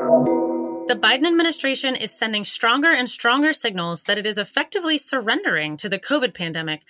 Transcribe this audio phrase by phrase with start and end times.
[0.00, 5.88] The Biden administration is sending stronger and stronger signals that it is effectively surrendering to
[5.88, 6.82] the COVID pandemic,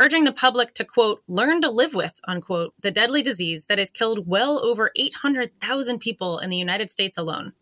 [0.00, 3.88] urging the public to, quote, learn to live with, unquote, the deadly disease that has
[3.88, 7.52] killed well over 800,000 people in the United States alone.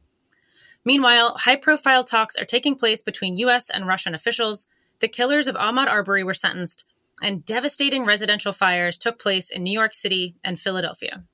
[0.87, 3.69] Meanwhile, high profile talks are taking place between U.S.
[3.69, 4.67] and Russian officials.
[5.01, 6.87] The killers of Ahmaud Arbery were sentenced,
[7.23, 11.25] and devastating residential fires took place in New York City and Philadelphia.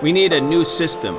[0.00, 1.18] We need a new system.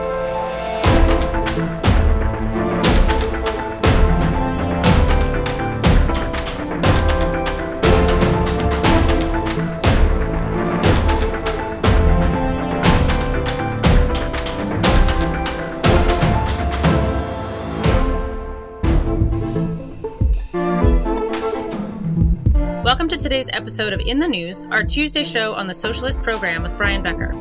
[23.31, 27.01] Today's episode of In the News, our Tuesday show on the Socialist Program with Brian
[27.01, 27.31] Becker.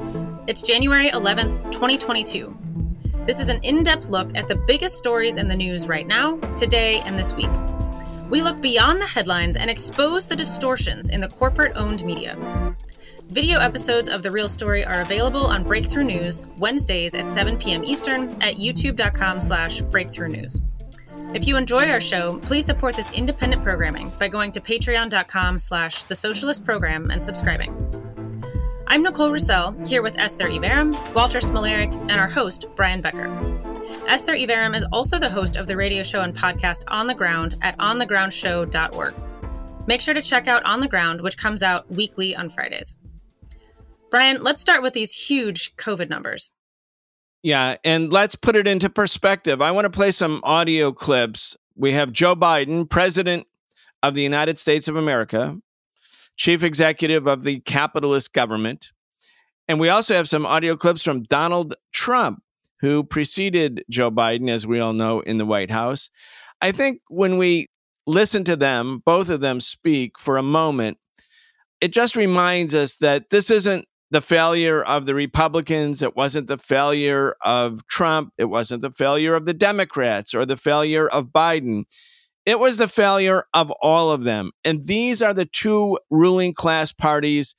[0.46, 2.56] It's January 11th, 2022.
[3.26, 6.36] This is an in depth look at the biggest stories in the news right now,
[6.54, 7.50] today, and this week.
[8.30, 12.36] We look beyond the headlines and expose the distortions in the corporate owned media.
[13.30, 17.82] Video episodes of The Real Story are available on Breakthrough News Wednesdays at 7 p.m.
[17.82, 20.60] Eastern at youtube.com slash breakthrough news.
[21.32, 26.02] If you enjoy our show, please support this independent programming by going to patreon.com slash
[26.02, 27.72] the socialist program and subscribing.
[28.88, 33.28] I'm Nicole Roussell, here with Esther Iverem, Walter Smolarek, and our host, Brian Becker.
[34.08, 37.54] Esther Iverem is also the host of the radio show and podcast On the Ground
[37.62, 39.14] at onthegroundshow.org.
[39.86, 42.96] Make sure to check out On the Ground, which comes out weekly on Fridays.
[44.10, 46.50] Brian, let's start with these huge COVID numbers.
[47.42, 49.62] Yeah, and let's put it into perspective.
[49.62, 51.56] I want to play some audio clips.
[51.74, 53.46] We have Joe Biden, President
[54.02, 55.58] of the United States of America,
[56.36, 58.92] Chief Executive of the capitalist government.
[59.68, 62.42] And we also have some audio clips from Donald Trump,
[62.80, 66.10] who preceded Joe Biden, as we all know, in the White House.
[66.60, 67.68] I think when we
[68.06, 70.98] listen to them, both of them speak for a moment,
[71.80, 76.02] it just reminds us that this isn't the failure of the Republicans.
[76.02, 78.32] It wasn't the failure of Trump.
[78.38, 81.84] It wasn't the failure of the Democrats or the failure of Biden.
[82.44, 84.50] It was the failure of all of them.
[84.64, 87.54] And these are the two ruling class parties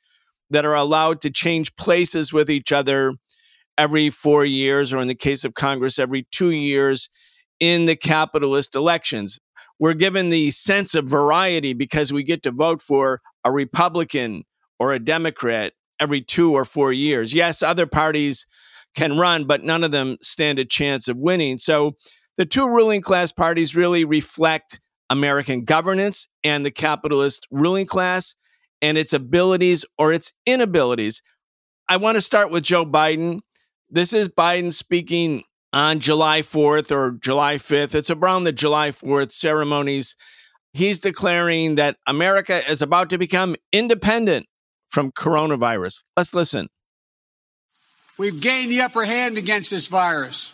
[0.49, 3.13] that are allowed to change places with each other
[3.77, 7.09] every four years, or in the case of Congress, every two years
[7.59, 9.39] in the capitalist elections.
[9.79, 14.43] We're given the sense of variety because we get to vote for a Republican
[14.77, 17.33] or a Democrat every two or four years.
[17.33, 18.45] Yes, other parties
[18.95, 21.57] can run, but none of them stand a chance of winning.
[21.57, 21.95] So
[22.37, 28.35] the two ruling class parties really reflect American governance and the capitalist ruling class
[28.81, 31.21] and its abilities or its inabilities.
[31.87, 33.41] I want to start with Joe Biden.
[33.89, 37.93] This is Biden speaking on July 4th or July 5th.
[37.93, 40.15] It's around the July 4th ceremonies.
[40.73, 44.47] He's declaring that America is about to become independent
[44.91, 46.03] from coronavirus.
[46.15, 46.67] Let's listen.
[48.17, 50.53] We've gained the upper hand against this virus.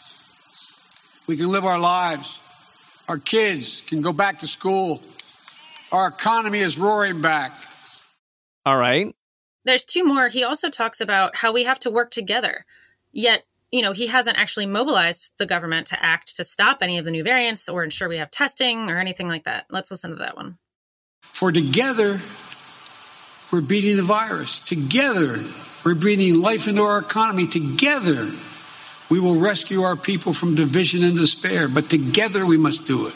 [1.26, 2.42] We can live our lives.
[3.10, 5.02] Our kids can go back to school.
[5.92, 7.52] Our economy is roaring back.
[8.66, 9.14] All right.
[9.66, 10.30] There's two more.
[10.30, 12.66] He also talks about how we have to work together.
[13.12, 17.06] Yet, you know, he hasn't actually mobilized the government to act to stop any of
[17.06, 19.66] the new variants or ensure we have testing or anything like that.
[19.70, 20.58] Let's listen to that one.
[21.22, 22.22] For together,
[23.52, 24.60] we're beating the virus.
[24.60, 25.44] Together,
[25.84, 27.48] we're breathing life into our economy.
[27.48, 28.32] Together,
[29.10, 31.68] we will rescue our people from division and despair.
[31.68, 33.16] But together, we must do it.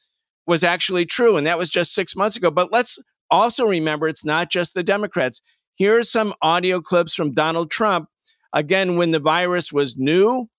[0.45, 1.35] was actually true.
[1.35, 2.49] And that was just six months ago.
[2.49, 2.97] But let's
[3.29, 5.41] also remember it's not just the Democrats.
[5.75, 8.07] Here are some audio clips from Donald Trump.
[8.53, 10.49] Again, when the virus was new,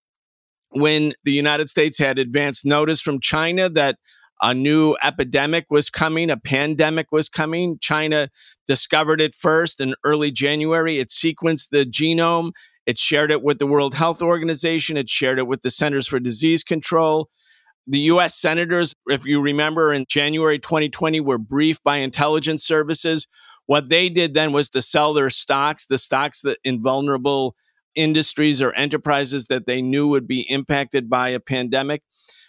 [0.70, 3.96] when the United States had advanced notice from China that
[4.40, 7.78] a new epidemic was coming, a pandemic was coming.
[7.80, 8.30] China
[8.66, 10.98] discovered it first in early January.
[10.98, 12.52] It sequenced the genome,
[12.86, 16.20] it shared it with the World Health Organization, it shared it with the Centers for
[16.20, 17.28] Disease Control.
[17.86, 23.26] The US senators, if you remember, in January 2020, were briefed by intelligence services.
[23.66, 27.56] What they did then was to sell their stocks, the stocks that in vulnerable
[27.94, 32.02] industries or enterprises that they knew would be impacted by a pandemic.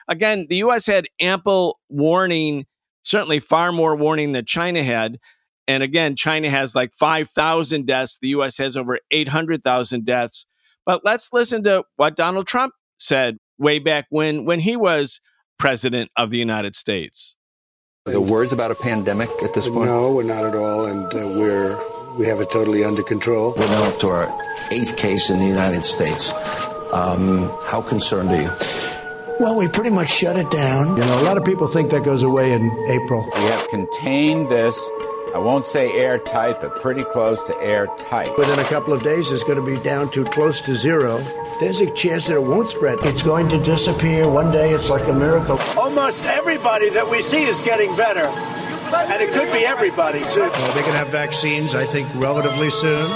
[0.10, 2.66] Again, the US had ample warning,
[3.04, 5.20] certainly far more warning than China had.
[5.68, 10.48] And again, China has like 5,000 deaths, the US has over 800,000 deaths.
[10.86, 15.22] But let's listen to what Donald Trump said way back when when he was
[15.60, 17.38] president of the United States.
[18.06, 19.86] The words about a pandemic at this point?
[19.86, 21.78] No, we're not at all, and uh, we're
[22.18, 23.54] we have it totally under control.
[23.56, 26.32] We're now up to our eighth case in the United States.
[26.92, 28.99] Um, how concerned are you?
[29.40, 30.98] Well, we pretty much shut it down.
[30.98, 33.24] You know, a lot of people think that goes away in April.
[33.24, 34.78] We have contained this.
[35.34, 38.38] I won't say airtight, but pretty close to airtight.
[38.38, 41.20] Within a couple of days, it's going to be down to close to zero.
[41.62, 43.00] There's a chance that it won't spread.
[43.04, 44.28] It's going to disappear.
[44.28, 45.58] One day, it's like a miracle.
[45.78, 48.26] Almost everybody that we see is getting better.
[48.26, 50.40] And it could be everybody, too.
[50.42, 53.10] Well, they're going to have vaccines, I think, relatively soon.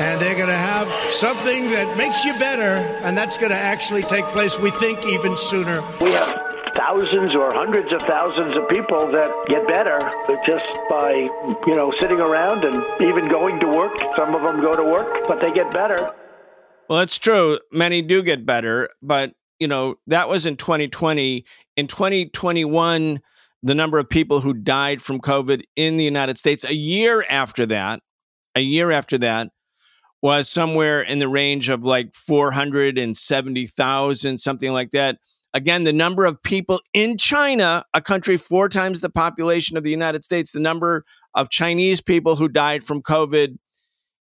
[0.00, 2.62] And they're going to have something that makes you better,
[3.04, 5.82] and that's going to actually take place, we think, even sooner.
[6.00, 6.40] We have
[6.74, 10.00] thousands or hundreds of thousands of people that get better
[10.46, 11.12] just by,
[11.66, 13.92] you know, sitting around and even going to work.
[14.16, 16.10] Some of them go to work, but they get better.
[16.88, 17.58] Well, it's true.
[17.70, 21.44] Many do get better, but, you know, that was in 2020.
[21.76, 23.20] In 2021,
[23.62, 27.66] the number of people who died from COVID in the United States a year after
[27.66, 28.00] that,
[28.54, 29.50] a year after that,
[30.22, 35.18] was somewhere in the range of like 470,000, something like that.
[35.52, 39.90] Again, the number of people in China, a country four times the population of the
[39.90, 43.58] United States, the number of Chinese people who died from COVID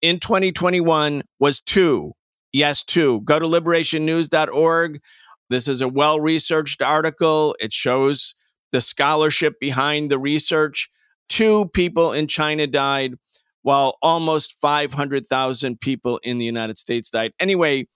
[0.02, 2.14] in 2021 was two.
[2.54, 3.22] Yes, two.
[3.22, 5.02] Go to liberationnews.org.
[5.50, 7.56] This is a well researched article.
[7.60, 8.34] It shows
[8.72, 10.90] the scholarship behind the research.
[11.28, 13.16] Two people in China died,
[13.62, 17.34] while almost 500,000 people in the United States died.
[17.40, 17.88] Anyway,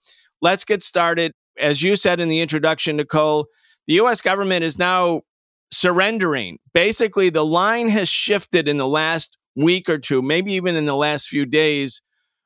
[0.42, 1.32] let's get started.
[1.58, 3.46] As you said in the introduction, Nicole,
[3.86, 5.22] the US government is now
[5.72, 6.58] surrendering.
[6.72, 10.96] Basically, the line has shifted in the last week or two, maybe even in the
[10.96, 12.02] last few days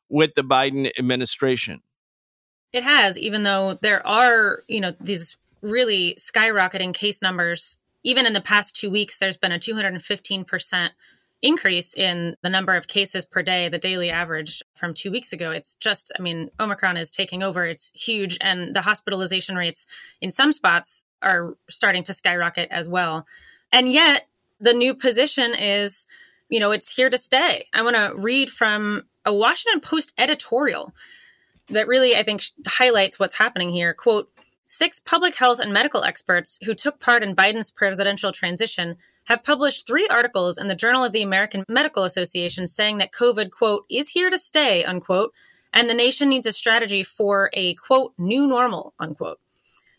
[0.08, 1.80] with the Biden administration.
[2.72, 8.32] It has, even though there are, you know, these really skyrocketing case numbers even in
[8.32, 10.90] the past two weeks, there's been a 215%
[11.42, 15.50] increase in the number of cases per day, the daily average from two weeks ago.
[15.50, 17.64] It's just, I mean, Omicron is taking over.
[17.64, 18.36] It's huge.
[18.40, 19.86] And the hospitalization rates
[20.20, 23.26] in some spots are starting to skyrocket as well.
[23.72, 24.26] And yet,
[24.60, 26.06] the new position is,
[26.48, 27.66] you know, it's here to stay.
[27.72, 30.92] I want to read from a Washington Post editorial
[31.68, 33.94] that really, I think, highlights what's happening here.
[33.94, 34.30] Quote,
[34.70, 38.96] Six public health and medical experts who took part in Biden's presidential transition
[39.28, 43.50] have published three articles in the Journal of the American Medical Association saying that COVID,
[43.50, 45.34] quote, is here to stay, unquote,
[45.70, 49.38] and the nation needs a strategy for a, quote, new normal, unquote.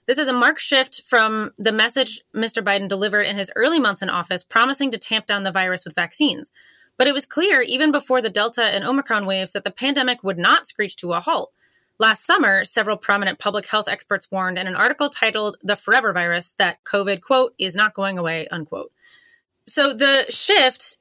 [0.07, 2.63] This is a marked shift from the message Mr.
[2.63, 5.93] Biden delivered in his early months in office, promising to tamp down the virus with
[5.93, 6.51] vaccines.
[6.97, 10.39] But it was clear, even before the Delta and Omicron waves, that the pandemic would
[10.39, 11.53] not screech to a halt.
[11.99, 16.55] Last summer, several prominent public health experts warned in an article titled The Forever Virus
[16.55, 18.91] that COVID, quote, is not going away, unquote.
[19.69, 20.97] So the shift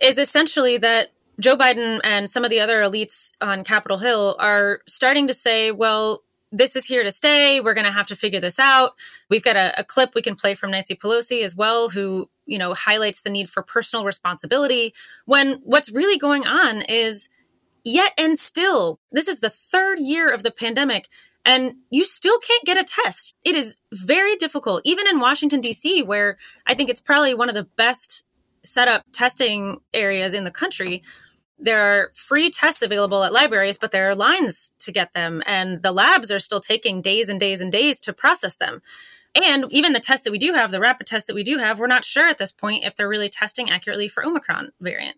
[0.00, 4.80] is essentially that Joe Biden and some of the other elites on Capitol Hill are
[4.86, 7.60] starting to say, well, this is here to stay.
[7.60, 8.94] We're going to have to figure this out.
[9.28, 12.58] We've got a, a, clip we can play from Nancy Pelosi as well, who, you
[12.58, 14.94] know, highlights the need for personal responsibility
[15.24, 17.28] when what's really going on is
[17.84, 21.08] Yet and still, this is the third year of the pandemic,
[21.44, 23.34] and you still can't get a test.
[23.44, 27.54] It is very difficult, even in Washington, D.C., where I think it's probably one of
[27.54, 28.24] the best
[28.62, 31.02] set up testing areas in the country,
[31.58, 35.42] there are free tests available at libraries, but there are lines to get them.
[35.46, 38.82] And the labs are still taking days and days and days to process them.
[39.34, 41.78] And even the test that we do have, the rapid test that we do have,
[41.78, 45.16] we're not sure at this point if they're really testing accurately for Omicron variant.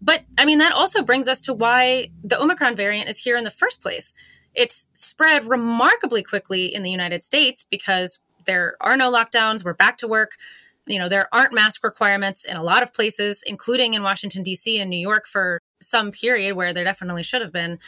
[0.00, 3.44] But I mean, that also brings us to why the Omicron variant is here in
[3.44, 4.14] the first place.
[4.54, 9.98] It's spread remarkably quickly in the United States because there are no lockdowns, we're back
[9.98, 10.32] to work.
[10.86, 14.80] You know, there aren't mask requirements in a lot of places, including in Washington, D.C.
[14.80, 17.78] and New York for some period where there definitely should have been,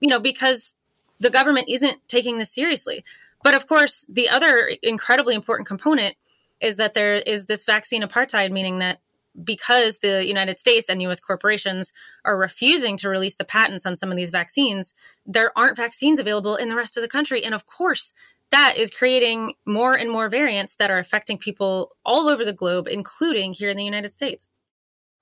[0.00, 0.74] you know, because
[1.18, 3.04] the government isn't taking this seriously.
[3.42, 6.16] But of course, the other incredibly important component
[6.60, 8.98] is that there is this vaccine apartheid, meaning that
[9.44, 11.92] because the United States and US corporations
[12.24, 16.56] are refusing to release the patents on some of these vaccines, there aren't vaccines available
[16.56, 17.44] in the rest of the country.
[17.44, 18.12] And of course,
[18.50, 22.86] that is creating more and more variants that are affecting people all over the globe,
[22.88, 24.48] including here in the United States.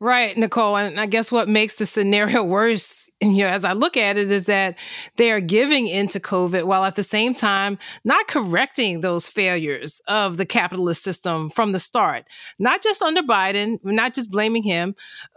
[0.01, 0.77] Right, Nicole.
[0.77, 4.31] And I guess what makes the scenario worse, you know, as I look at it,
[4.31, 4.79] is that
[5.17, 10.37] they are giving into COVID while at the same time not correcting those failures of
[10.37, 12.25] the capitalist system from the start.
[12.59, 14.95] Not just under Biden, not just blaming him,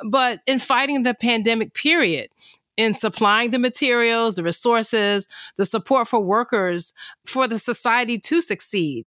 [0.10, 2.30] but in fighting the pandemic period
[2.78, 6.94] in supplying the materials, the resources, the support for workers
[7.26, 9.06] for the society to succeed.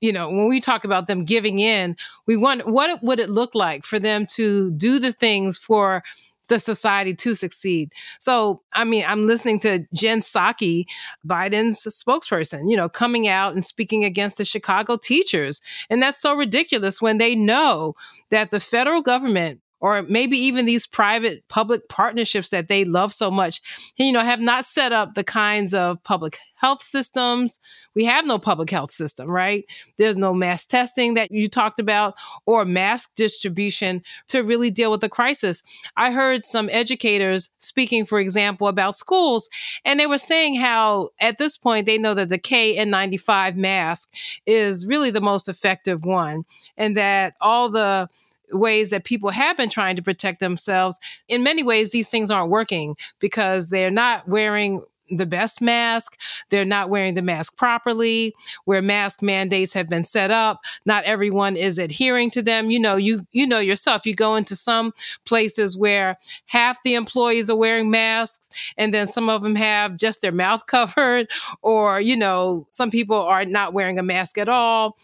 [0.00, 3.54] You know, when we talk about them giving in, we want what would it look
[3.54, 6.02] like for them to do the things for
[6.48, 7.92] the society to succeed.
[8.20, 10.84] So, I mean, I'm listening to Jen Psaki,
[11.26, 15.62] Biden's spokesperson, you know, coming out and speaking against the Chicago teachers.
[15.88, 17.94] And that's so ridiculous when they know
[18.30, 23.32] that the federal government or maybe even these private public partnerships that they love so
[23.32, 23.60] much,
[23.96, 27.58] you know, have not set up the kinds of public health systems.
[27.96, 29.64] We have no public health system, right?
[29.98, 32.14] There's no mass testing that you talked about
[32.46, 35.64] or mask distribution to really deal with the crisis.
[35.96, 39.48] I heard some educators speaking, for example, about schools,
[39.84, 44.14] and they were saying how at this point they know that the KN95 mask
[44.46, 46.44] is really the most effective one
[46.76, 48.08] and that all the
[48.52, 52.50] ways that people have been trying to protect themselves, in many ways, these things aren't
[52.50, 54.82] working because they're not wearing
[55.16, 56.18] the best mask.
[56.50, 58.34] They're not wearing the mask properly.
[58.64, 62.70] Where mask mandates have been set up, not everyone is adhering to them.
[62.70, 64.06] You know, you you know yourself.
[64.06, 64.92] You go into some
[65.24, 70.22] places where half the employees are wearing masks, and then some of them have just
[70.22, 71.28] their mouth covered,
[71.62, 74.96] or you know, some people are not wearing a mask at all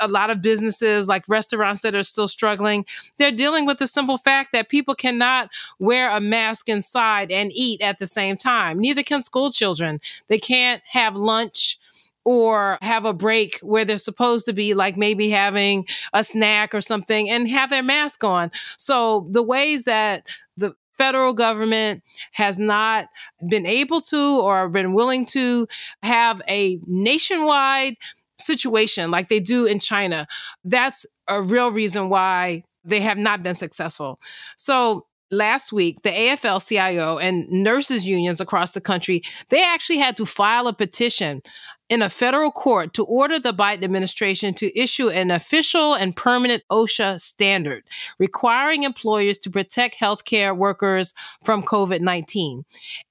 [0.00, 2.84] a lot of businesses like restaurants that are still struggling,
[3.18, 7.80] they're dealing with the simple fact that people cannot wear a mask inside and eat
[7.80, 8.78] at the same time.
[8.78, 10.00] Neither can school children.
[10.28, 11.78] They can't have lunch
[12.24, 16.80] or have a break where they're supposed to be like maybe having a snack or
[16.80, 18.50] something and have their mask on.
[18.78, 20.24] So the ways that
[20.56, 23.08] the federal government has not
[23.48, 25.66] been able to or been willing to
[26.02, 27.96] have a nationwide
[28.38, 30.26] situation like they do in China,
[30.64, 34.18] that's a real reason why they have not been successful.
[34.56, 40.16] So last week, the AFL CIO and nurses unions across the country, they actually had
[40.16, 41.42] to file a petition
[41.88, 46.62] in a federal court to order the Biden administration to issue an official and permanent
[46.70, 47.84] OSHA standard
[48.18, 51.12] requiring employers to protect healthcare workers
[51.42, 52.64] from COVID 19.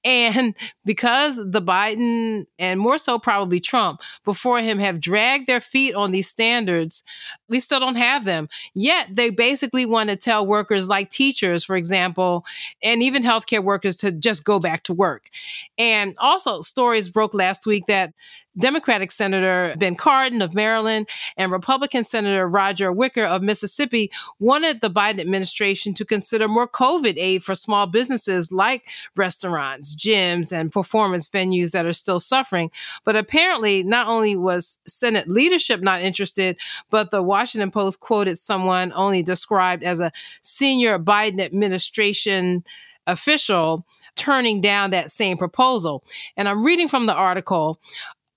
[0.04, 0.54] And
[0.84, 6.10] because the Biden and more so probably Trump before him have dragged their feet on
[6.10, 7.04] these standards,
[7.48, 8.48] we still don't have them.
[8.74, 12.44] Yet they basically want to tell workers like teachers, for example,
[12.82, 15.30] and even healthcare workers to just go back to work.
[15.78, 18.12] And also, stories broke last week that
[18.58, 24.90] Democratic Senator Ben Cardin of Maryland and Republican Senator Roger Wicker of Mississippi wanted the
[24.90, 31.28] Biden administration to consider more COVID aid for small businesses like restaurants, gyms, and performance
[31.28, 32.70] venues that are still suffering.
[33.04, 36.56] But apparently, not only was Senate leadership not interested,
[36.90, 42.64] but the Washington Post quoted someone only described as a senior Biden administration
[43.06, 43.84] official
[44.16, 46.04] turning down that same proposal.
[46.36, 47.78] And I'm reading from the article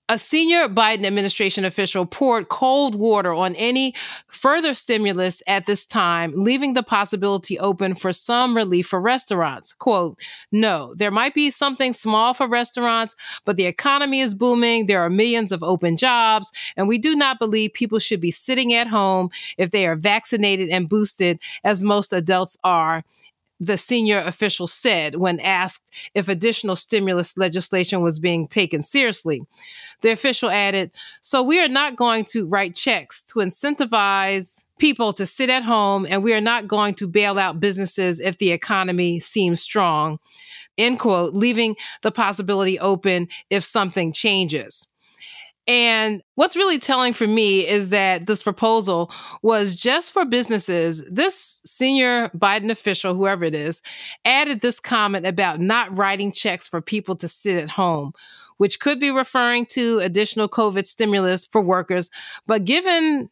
[0.08, 3.94] a senior Biden administration official poured cold water on any
[4.28, 9.72] further stimulus at this time, leaving the possibility open for some relief for restaurants.
[9.72, 10.18] Quote,
[10.50, 14.86] no, there might be something small for restaurants, but the economy is booming.
[14.86, 18.72] There are millions of open jobs, and we do not believe people should be sitting
[18.72, 23.04] at home if they are vaccinated and boosted, as most adults are
[23.60, 29.42] the senior official said when asked if additional stimulus legislation was being taken seriously.
[30.00, 35.26] The official added, So we are not going to write checks to incentivize people to
[35.26, 39.18] sit at home and we are not going to bail out businesses if the economy
[39.18, 40.18] seems strong,
[40.76, 44.87] end quote, leaving the possibility open if something changes.
[45.68, 51.04] And what's really telling for me is that this proposal was just for businesses.
[51.10, 53.82] This senior Biden official, whoever it is,
[54.24, 58.14] added this comment about not writing checks for people to sit at home,
[58.56, 62.08] which could be referring to additional COVID stimulus for workers.
[62.46, 63.28] But given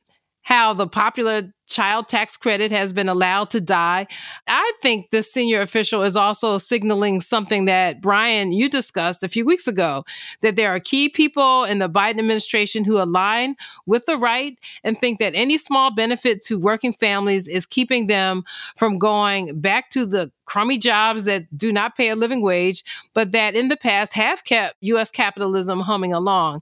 [0.47, 4.07] how the popular child tax credit has been allowed to die.
[4.47, 9.45] I think this senior official is also signaling something that Brian, you discussed a few
[9.45, 10.05] weeks ago,
[10.43, 14.97] that there are key people in the Biden administration who align with the right and
[14.97, 18.45] think that any small benefit to working families is keeping them
[18.77, 22.85] from going back to the crummy jobs that do not pay a living wage,
[23.15, 26.61] but that in the past have kept US capitalism humming along.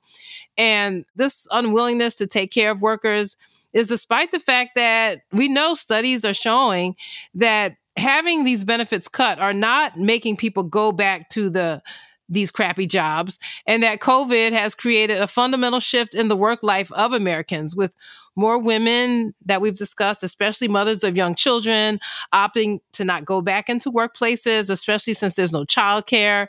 [0.56, 3.36] And this unwillingness to take care of workers
[3.74, 6.96] is despite the fact that we know studies are showing
[7.34, 11.82] that having these benefits cut are not making people go back to the
[12.30, 16.90] these crappy jobs and that covid has created a fundamental shift in the work life
[16.92, 17.94] of americans with
[18.34, 22.00] more women that we've discussed especially mothers of young children
[22.32, 26.46] opting to not go back into workplaces especially since there's no childcare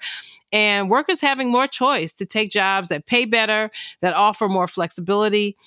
[0.53, 5.57] and workers having more choice to take jobs that pay better that offer more flexibility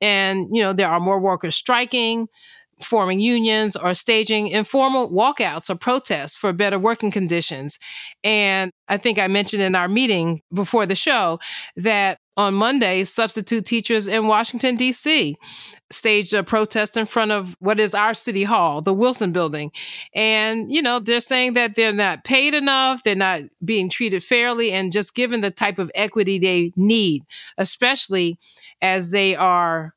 [0.00, 2.28] and, you know, there are more workers striking,
[2.80, 7.78] forming unions, or staging informal walkouts or protests for better working conditions.
[8.22, 11.40] And I think I mentioned in our meeting before the show
[11.76, 15.36] that on Monday, substitute teachers in Washington, D.C.
[15.90, 19.72] staged a protest in front of what is our city hall, the Wilson building.
[20.14, 24.70] And, you know, they're saying that they're not paid enough, they're not being treated fairly,
[24.70, 27.24] and just given the type of equity they need,
[27.58, 28.38] especially
[28.82, 29.94] as they are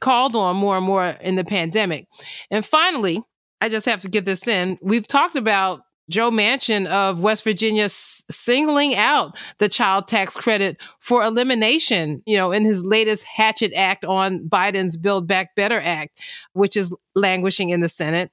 [0.00, 2.06] called on more and more in the pandemic.
[2.50, 3.22] And finally,
[3.60, 4.78] I just have to get this in.
[4.82, 5.80] We've talked about
[6.10, 12.36] Joe Manchin of West Virginia s- singling out the child tax credit for elimination, you
[12.36, 16.20] know, in his latest Hatchet Act on Biden's Build Back Better Act,
[16.52, 18.30] which is languishing in the Senate,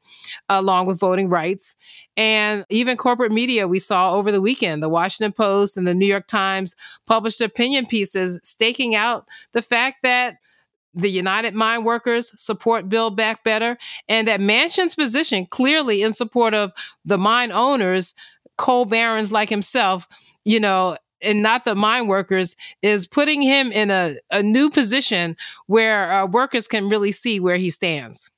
[0.49, 1.77] along with voting rights.
[2.17, 6.05] And even corporate media we saw over the weekend, the Washington Post and the New
[6.05, 6.75] York Times
[7.07, 10.35] published opinion pieces staking out the fact that
[10.93, 13.77] the United Mine Workers support Build Back Better,
[14.07, 16.73] and that Manchin's position clearly in support of
[17.05, 18.13] the mine owners,
[18.57, 20.07] coal barons like himself,
[20.43, 25.37] you know, and not the mine workers, is putting him in a, a new position
[25.67, 28.31] where uh, workers can really see where he stands.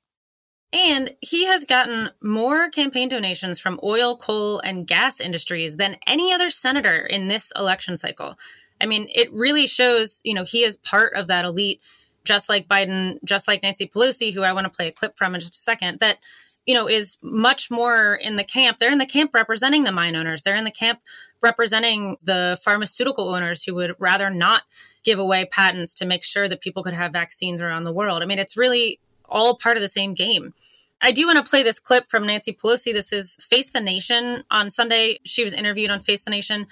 [0.72, 6.32] And he has gotten more campaign donations from oil, coal, and gas industries than any
[6.32, 8.36] other senator in this election cycle.
[8.80, 11.80] I mean, it really shows, you know, he is part of that elite
[12.24, 15.34] just like Biden, just like Nancy Pelosi, who I want to play a clip from
[15.34, 16.18] in just a second, that,
[16.66, 18.78] you know, is much more in the camp.
[18.78, 20.42] They're in the camp representing the mine owners.
[20.42, 21.00] They're in the camp
[21.42, 24.62] representing the pharmaceutical owners who would rather not
[25.04, 28.22] give away patents to make sure that people could have vaccines around the world.
[28.22, 30.54] I mean, it's really all part of the same game.
[31.02, 32.94] I do want to play this clip from Nancy Pelosi.
[32.94, 35.18] This is Face the Nation on Sunday.
[35.24, 36.66] She was interviewed on Face the Nation.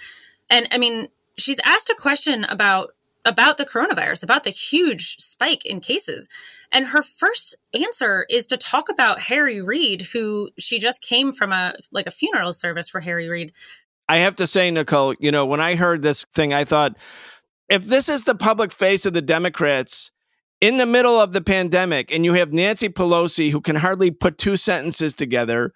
[0.49, 5.65] And I mean, she's asked a question about about the coronavirus, about the huge spike
[5.65, 6.29] in cases.
[6.73, 11.53] And her first answer is to talk about Harry Reid, who she just came from
[11.53, 13.53] a like a funeral service for Harry Reid.
[14.09, 16.97] I have to say, Nicole, you know, when I heard this thing, I thought,
[17.69, 20.11] if this is the public face of the Democrats
[20.61, 24.39] in the middle of the pandemic, and you have Nancy Pelosi, who can hardly put
[24.39, 25.73] two sentences together,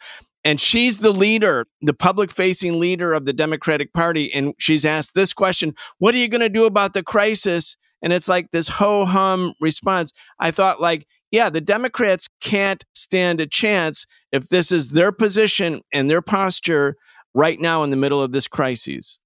[0.47, 4.33] and she's the leader, the public facing leader of the Democratic Party.
[4.33, 7.77] And she's asked this question What are you going to do about the crisis?
[8.01, 10.13] And it's like this ho hum response.
[10.39, 15.81] I thought, like, yeah, the Democrats can't stand a chance if this is their position
[15.93, 16.95] and their posture
[17.35, 19.19] right now in the middle of this crisis.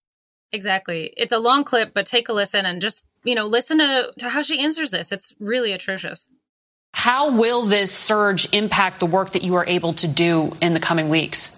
[0.52, 1.12] Exactly.
[1.18, 4.30] It's a long clip, but take a listen and just, you know, listen to, to
[4.30, 5.12] how she answers this.
[5.12, 6.30] It's really atrocious.
[7.00, 10.80] How will this surge impact the work that you are able to do in the
[10.80, 11.56] coming weeks?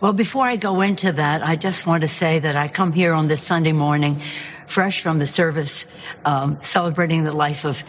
[0.00, 3.12] Well, before I go into that, I just want to say that I come here
[3.12, 4.22] on this Sunday morning,
[4.66, 5.86] fresh from the service,
[6.24, 7.84] um, celebrating the life of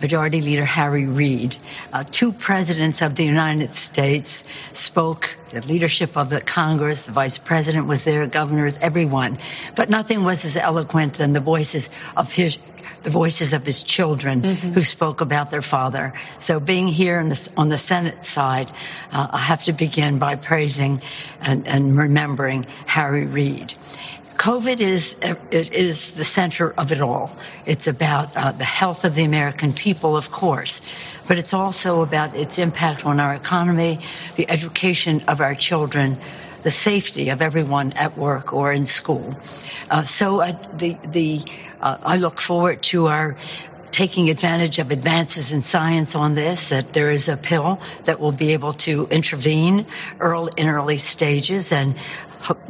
[0.00, 1.58] Majority Leader Harry Reid.
[1.92, 7.38] Uh, two presidents of the United States spoke, the leadership of the Congress, the vice
[7.38, 9.38] president was there, governors, everyone.
[9.76, 12.58] But nothing was as eloquent than the voices of his
[13.02, 14.72] the voices of his children mm-hmm.
[14.72, 16.12] who spoke about their father.
[16.38, 18.70] So being here the, on the Senate side,
[19.10, 21.02] uh, I have to begin by praising
[21.40, 23.74] and, and remembering Harry Reid.
[24.36, 25.16] COVID is
[25.52, 27.36] it is the center of it all.
[27.64, 30.82] It's about uh, the health of the American people, of course,
[31.28, 34.00] but it's also about its impact on our economy,
[34.34, 36.18] the education of our children,
[36.62, 39.36] the safety of everyone at work or in school.
[39.90, 41.44] Uh, so uh, the the
[41.82, 43.36] uh, I look forward to our
[43.90, 48.32] taking advantage of advances in science on this, that there is a pill that will
[48.32, 49.86] be able to intervene
[50.18, 51.94] early, in early stages and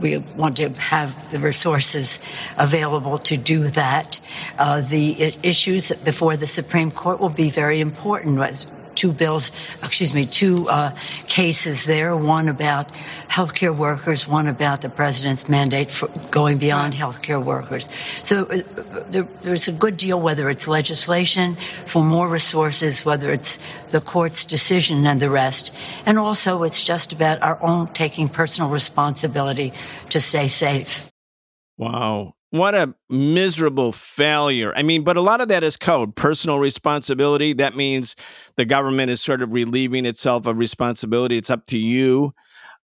[0.01, 2.20] we want to have the resources
[2.59, 4.20] available to do that.
[4.59, 9.50] Uh, the issues before the Supreme Court will be very important as two bills,
[9.83, 10.94] excuse me, two uh,
[11.26, 12.16] cases there.
[12.16, 12.90] One about
[13.28, 17.88] healthcare workers, one about the president's mandate for going beyond healthcare workers.
[18.22, 18.62] So uh,
[19.11, 24.44] there, there's a good deal, whether it's legislation for more resources, whether it's the court's
[24.44, 25.72] decision and the rest,
[26.07, 29.72] and also it's just about our own taking personal responsibility
[30.11, 31.11] to stay safe.
[31.78, 32.35] Wow.
[32.53, 34.75] What a miserable failure.
[34.77, 37.55] I mean, but a lot of that is code, personal responsibility.
[37.55, 38.15] That means
[38.59, 41.38] the government is sort of relieving itself of responsibility.
[41.38, 42.35] It's up to you.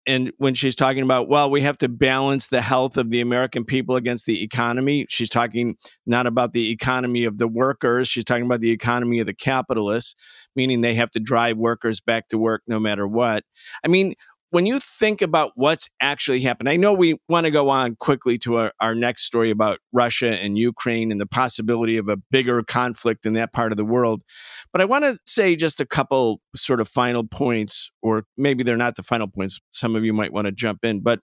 [0.06, 3.66] And when she's talking about, well, we have to balance the health of the American
[3.66, 8.08] people against the economy, she's talking not about the economy of the workers.
[8.08, 10.14] She's talking about the economy of the capitalists,
[10.56, 13.46] meaning they have to drive workers back to work no matter what.
[13.84, 14.14] I mean,
[14.56, 18.38] when you think about what's actually happened, I know we want to go on quickly
[18.38, 22.64] to our, our, next story about Russia and Ukraine and the possibility of a bigger
[22.64, 24.24] conflict in that part of the world.
[24.72, 28.78] But I want to say just a couple sort of final points, or maybe they're
[28.78, 29.60] not the final points.
[29.72, 31.02] Some of you might want to jump in.
[31.02, 31.20] But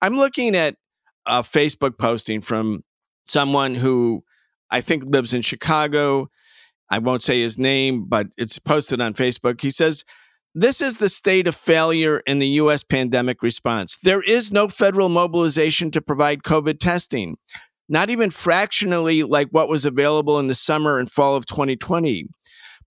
[0.00, 0.76] I'm looking at
[1.26, 2.84] a Facebook posting from
[3.26, 4.22] someone who
[4.70, 6.28] I think lives in Chicago.
[6.92, 9.62] I won't say his name, but it's posted on Facebook.
[9.62, 10.04] He says,
[10.54, 12.82] this is the state of failure in the U.S.
[12.82, 13.96] pandemic response.
[14.02, 17.36] There is no federal mobilization to provide COVID testing,
[17.88, 22.28] not even fractionally like what was available in the summer and fall of 2020.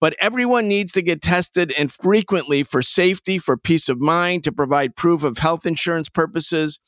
[0.00, 4.52] But everyone needs to get tested and frequently for safety, for peace of mind, to
[4.52, 6.78] provide proof of health insurance purposes,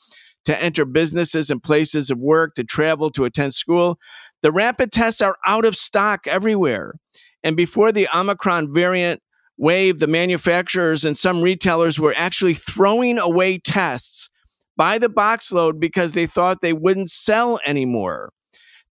[0.45, 3.99] to enter businesses and places of work, to travel, to attend school.
[4.43, 6.95] The rapid tests are out of stock everywhere.
[7.43, 9.21] And before the Omicron variant
[9.61, 14.31] wave, the manufacturers and some retailers were actually throwing away tests
[14.77, 18.33] by the box load because they thought they wouldn't sell anymore.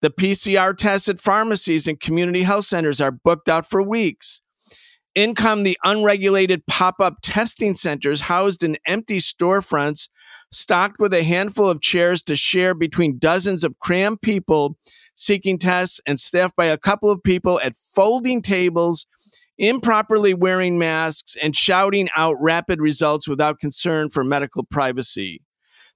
[0.02, 4.42] The PCR tests at pharmacies and community health centers are booked out for weeks.
[5.16, 10.10] In come the unregulated pop up testing centers housed in empty storefronts,
[10.52, 14.78] stocked with a handful of chairs to share between dozens of crammed people
[15.16, 19.08] seeking tests and staffed by a couple of people at folding tables
[19.58, 25.41] improperly wearing masks, and shouting out rapid results without concern for medical privacy.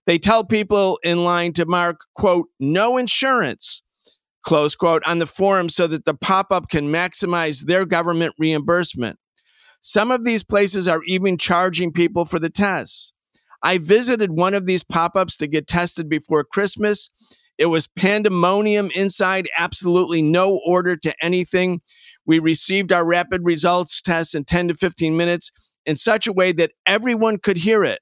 [0.08, 3.84] They tell people in line to mark, quote, no insurance,
[4.44, 9.20] close quote, on the form so that the pop up can maximize their government reimbursement.
[9.82, 13.14] Some of these places are even charging people for the tests.
[13.64, 17.10] I visited one of these pop ups to get tested before Christmas.
[17.62, 21.82] It was pandemonium inside, absolutely no order to anything.
[22.26, 25.52] We received our rapid results tests in 10 to 15 minutes
[25.86, 28.00] in such a way that everyone could hear it.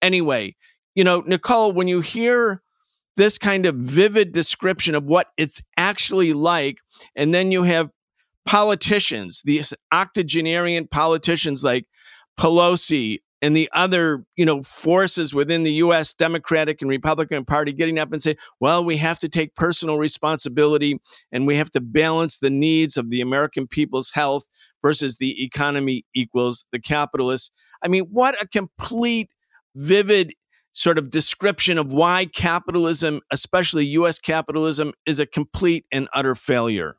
[0.00, 0.54] Anyway,
[0.94, 2.62] you know, Nicole, when you hear
[3.16, 6.78] this kind of vivid description of what it's actually like,
[7.16, 7.90] and then you have
[8.46, 11.86] politicians, these octogenarian politicians like
[12.38, 17.98] Pelosi and the other, you know, forces within the US Democratic and Republican Party getting
[17.98, 20.98] up and say, well, we have to take personal responsibility
[21.30, 24.46] and we have to balance the needs of the American people's health
[24.82, 27.50] versus the economy equals the capitalists.
[27.82, 29.30] I mean, what a complete,
[29.74, 30.34] vivid
[30.72, 36.96] sort of description of why capitalism, especially US capitalism, is a complete and utter failure.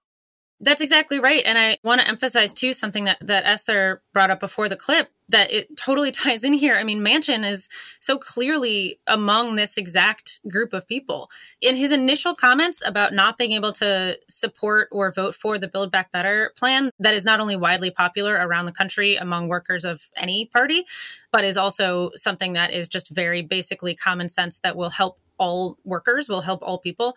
[0.62, 1.44] That's exactly right.
[1.46, 5.10] And I want to emphasize too something that, that Esther brought up before the clip
[5.28, 6.78] that it totally ties in here.
[6.78, 7.68] I mean, Manchin is
[8.00, 11.30] so clearly among this exact group of people.
[11.62, 15.92] In his initial comments about not being able to support or vote for the Build
[15.92, 20.10] Back Better plan, that is not only widely popular around the country among workers of
[20.16, 20.86] any party,
[21.34, 25.78] but is also something that is just very basically common sense that will help all
[25.84, 27.14] workers, will help all people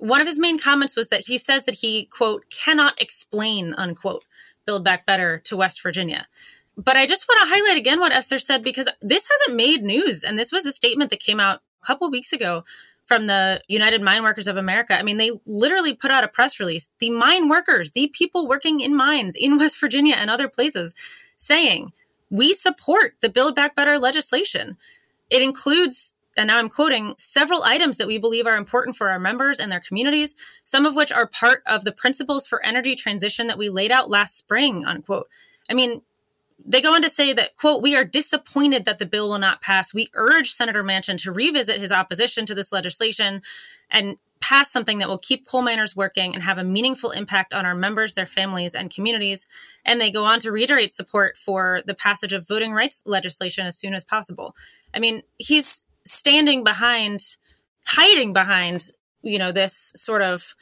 [0.00, 4.24] one of his main comments was that he says that he, quote, cannot explain, unquote,
[4.66, 6.26] Build Back Better to West Virginia.
[6.76, 10.24] But I just want to highlight again what Esther said because this hasn't made news.
[10.24, 12.64] And this was a statement that came out a couple weeks ago
[13.04, 14.98] from the United Mine Workers of America.
[14.98, 16.88] I mean, they literally put out a press release.
[17.00, 20.94] The mine workers, the people working in mines in West Virginia and other places,
[21.36, 21.92] saying,
[22.30, 24.76] we support the Build Back Better legislation.
[25.28, 29.18] It includes and now I'm quoting several items that we believe are important for our
[29.18, 33.48] members and their communities, some of which are part of the principles for energy transition
[33.48, 35.28] that we laid out last spring, unquote.
[35.68, 36.02] I mean,
[36.64, 39.62] they go on to say that, quote, we are disappointed that the bill will not
[39.62, 39.94] pass.
[39.94, 43.42] We urge Senator Manchin to revisit his opposition to this legislation
[43.90, 47.66] and pass something that will keep coal miners working and have a meaningful impact on
[47.66, 49.46] our members, their families, and communities.
[49.84, 53.76] And they go on to reiterate support for the passage of voting rights legislation as
[53.76, 54.56] soon as possible.
[54.94, 57.20] I mean, he's standing behind,
[57.86, 58.90] hiding behind,
[59.22, 60.54] you know, this sort of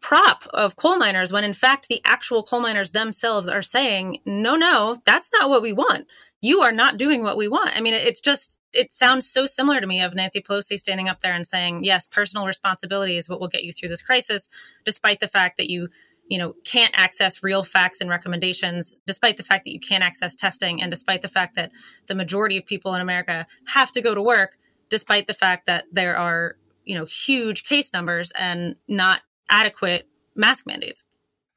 [0.00, 4.56] prop of coal miners when in fact the actual coal miners themselves are saying no
[4.56, 6.06] no that's not what we want.
[6.40, 7.76] You are not doing what we want.
[7.76, 11.20] I mean it's just it sounds so similar to me of nancy pelosi standing up
[11.20, 14.48] there and saying yes personal responsibility is what will get you through this crisis
[14.84, 15.88] despite the fact that you
[16.28, 20.34] you know can't access real facts and recommendations despite the fact that you can't access
[20.34, 21.72] testing and despite the fact that
[22.06, 24.56] the majority of people in america have to go to work
[24.90, 30.66] despite the fact that there are you know huge case numbers and not adequate mask
[30.66, 31.04] mandates.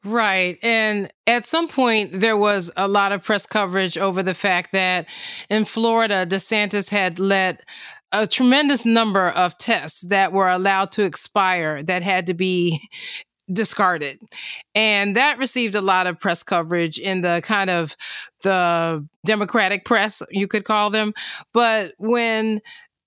[0.06, 0.58] Right.
[0.62, 5.08] And at some point, there was a lot of press coverage over the fact that
[5.50, 7.63] in Florida, DeSantis had let
[8.12, 12.80] a tremendous number of tests that were allowed to expire that had to be
[13.52, 14.17] discarded.
[14.76, 17.96] And that received a lot of press coverage in the kind of
[18.41, 21.13] the Democratic press, you could call them.
[21.54, 22.62] But when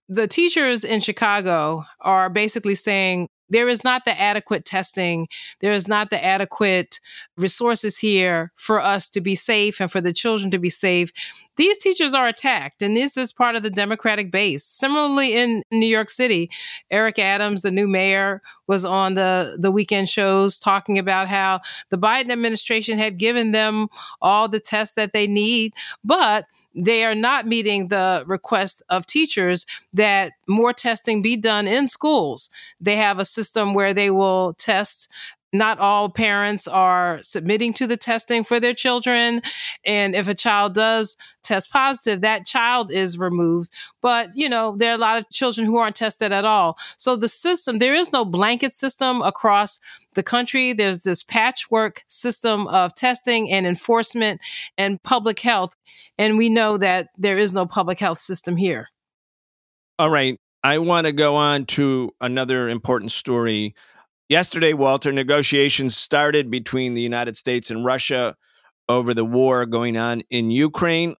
[0.08, 5.28] the teachers in Chicago are basically saying, there is not the adequate testing.
[5.60, 7.00] There is not the adequate
[7.36, 11.12] resources here for us to be safe and for the children to be safe.
[11.56, 14.64] These teachers are attacked, and this is part of the Democratic base.
[14.64, 16.50] Similarly, in New York City,
[16.90, 21.98] Eric Adams, the new mayor, was on the, the weekend shows talking about how the
[21.98, 23.88] Biden administration had given them
[24.20, 25.72] all the tests that they need,
[26.04, 31.88] but they are not meeting the request of teachers that more testing be done in
[31.88, 32.50] schools.
[32.78, 35.10] They have a system where they will test
[35.58, 39.42] not all parents are submitting to the testing for their children.
[39.84, 43.72] And if a child does test positive, that child is removed.
[44.02, 46.76] But, you know, there are a lot of children who aren't tested at all.
[46.96, 49.80] So the system, there is no blanket system across
[50.14, 50.72] the country.
[50.72, 54.40] There's this patchwork system of testing and enforcement
[54.76, 55.76] and public health.
[56.18, 58.88] And we know that there is no public health system here.
[59.98, 60.38] All right.
[60.64, 63.74] I want to go on to another important story
[64.28, 68.34] Yesterday, Walter, negotiations started between the United States and Russia
[68.88, 71.14] over the war going on in Ukraine.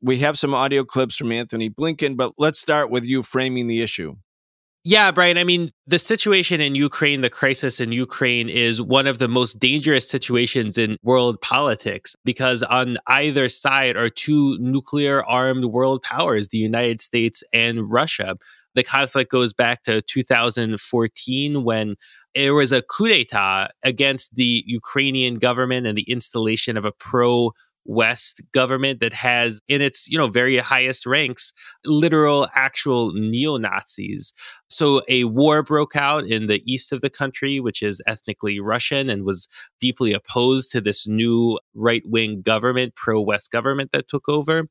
[0.00, 3.82] We have some audio clips from Antony Blinken, but let's start with you framing the
[3.82, 4.14] issue.
[4.86, 5.38] Yeah, Brian.
[5.38, 9.58] I mean, the situation in Ukraine, the crisis in Ukraine is one of the most
[9.58, 16.48] dangerous situations in world politics because on either side are two nuclear armed world powers,
[16.48, 18.36] the United States and Russia.
[18.74, 21.96] The conflict goes back to 2014 when
[22.34, 27.52] there was a coup d'etat against the Ukrainian government and the installation of a pro
[27.84, 31.52] West government that has in its, you know, very highest ranks
[31.84, 34.32] literal actual neo-Nazis.
[34.68, 39.10] So a war broke out in the east of the country, which is ethnically Russian
[39.10, 39.48] and was
[39.80, 44.68] deeply opposed to this new right-wing government, pro-West government that took over.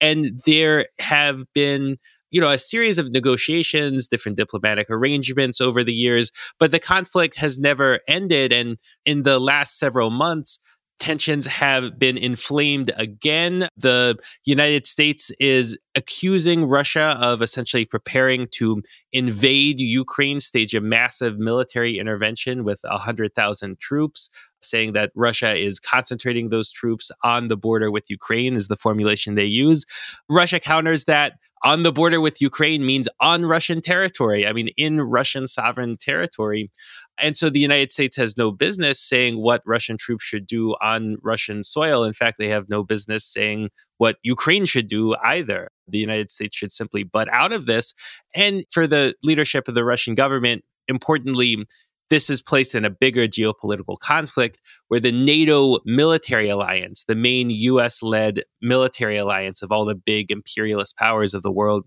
[0.00, 1.98] And there have been
[2.30, 7.36] you know a series of negotiations different diplomatic arrangements over the years but the conflict
[7.36, 10.58] has never ended and in the last several months
[10.98, 13.68] tensions have been inflamed again.
[13.76, 18.82] The United States is accusing Russia of essentially preparing to
[19.12, 24.28] invade Ukraine, stage a massive military intervention with 100,000 troops,
[24.60, 29.34] saying that Russia is concentrating those troops on the border with Ukraine, is the formulation
[29.34, 29.84] they use.
[30.28, 34.46] Russia counters that on the border with Ukraine means on Russian territory.
[34.46, 36.70] I mean, in Russian sovereign territory.
[37.18, 41.16] And so the United States has no business saying what Russian troops should do on
[41.22, 42.04] Russian soil.
[42.04, 45.70] In fact, they have no business saying what Ukraine should do either.
[45.88, 47.94] The United States should simply butt out of this.
[48.34, 51.66] And for the leadership of the Russian government, importantly,
[52.08, 57.50] this is placed in a bigger geopolitical conflict where the NATO military alliance, the main
[57.50, 61.86] US led military alliance of all the big imperialist powers of the world,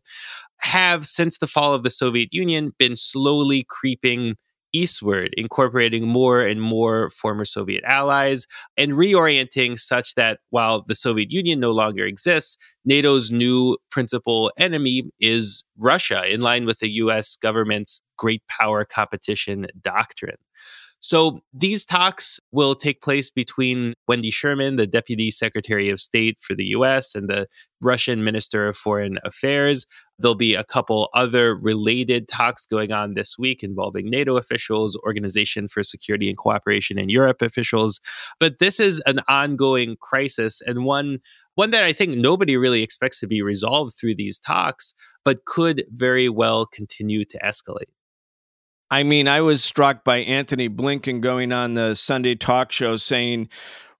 [0.59, 4.35] have since the fall of the Soviet Union been slowly creeping
[4.73, 8.45] eastward, incorporating more and more former Soviet allies
[8.77, 15.03] and reorienting such that while the Soviet Union no longer exists, NATO's new principal enemy
[15.19, 20.38] is Russia, in line with the US government's great power competition doctrine.
[21.01, 26.55] So these talks will take place between Wendy Sherman, the Deputy Secretary of State for
[26.55, 27.47] the US, and the
[27.81, 29.85] Russian Minister of Foreign Affairs.
[30.17, 35.69] There'll be a couple other related talks going on this week involving NATO officials, Organization
[35.69, 38.01] for Security and Cooperation in Europe officials.
[38.38, 41.19] But this is an ongoing crisis and one
[41.55, 44.93] one that I think nobody really expects to be resolved through these talks,
[45.25, 47.89] but could very well continue to escalate.
[48.91, 53.49] I mean, I was struck by Antony Blinken going on the Sunday talk show saying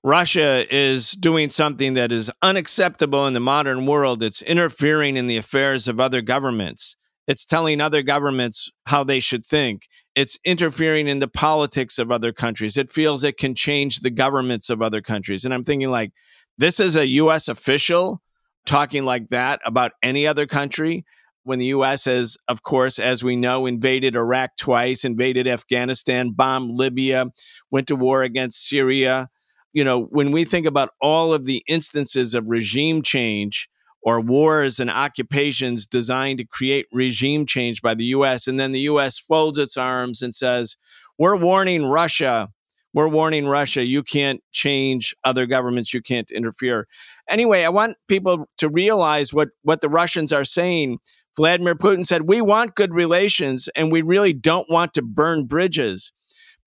[0.04, 4.24] Russia is doing something that is unacceptable in the modern world.
[4.24, 6.96] It's interfering in the affairs of other governments.
[7.28, 9.88] It's telling other governments how they should think.
[10.16, 12.76] It's interfering in the politics of other countries.
[12.76, 15.46] It feels it can change the governments of other countries.
[15.46, 16.12] And I'm thinking, like,
[16.58, 17.48] this is a U.S.
[17.48, 18.24] official
[18.66, 21.06] talking like that about any other country
[21.50, 22.06] when the U.S.
[22.06, 27.26] has, of course, as we know, invaded Iraq twice, invaded Afghanistan, bombed Libya,
[27.72, 29.30] went to war against Syria.
[29.74, 33.68] You know, when we think about all of the instances of regime change
[34.04, 38.46] or wars and occupations designed to create regime change by the US.
[38.48, 40.78] And then the US folds its arms and says,
[41.18, 42.50] We're warning Russia.
[42.94, 43.86] We're warning Russia.
[43.86, 45.94] You can't change other governments.
[45.94, 46.88] You can't interfere.
[47.30, 50.98] Anyway, I want people to realize what, what the Russians are saying.
[51.36, 56.12] Vladimir Putin said, We want good relations and we really don't want to burn bridges.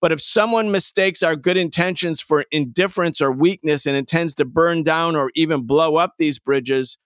[0.01, 4.83] But if someone mistakes our good intentions for indifference or weakness and intends to burn
[4.83, 6.97] down or even blow up these bridges,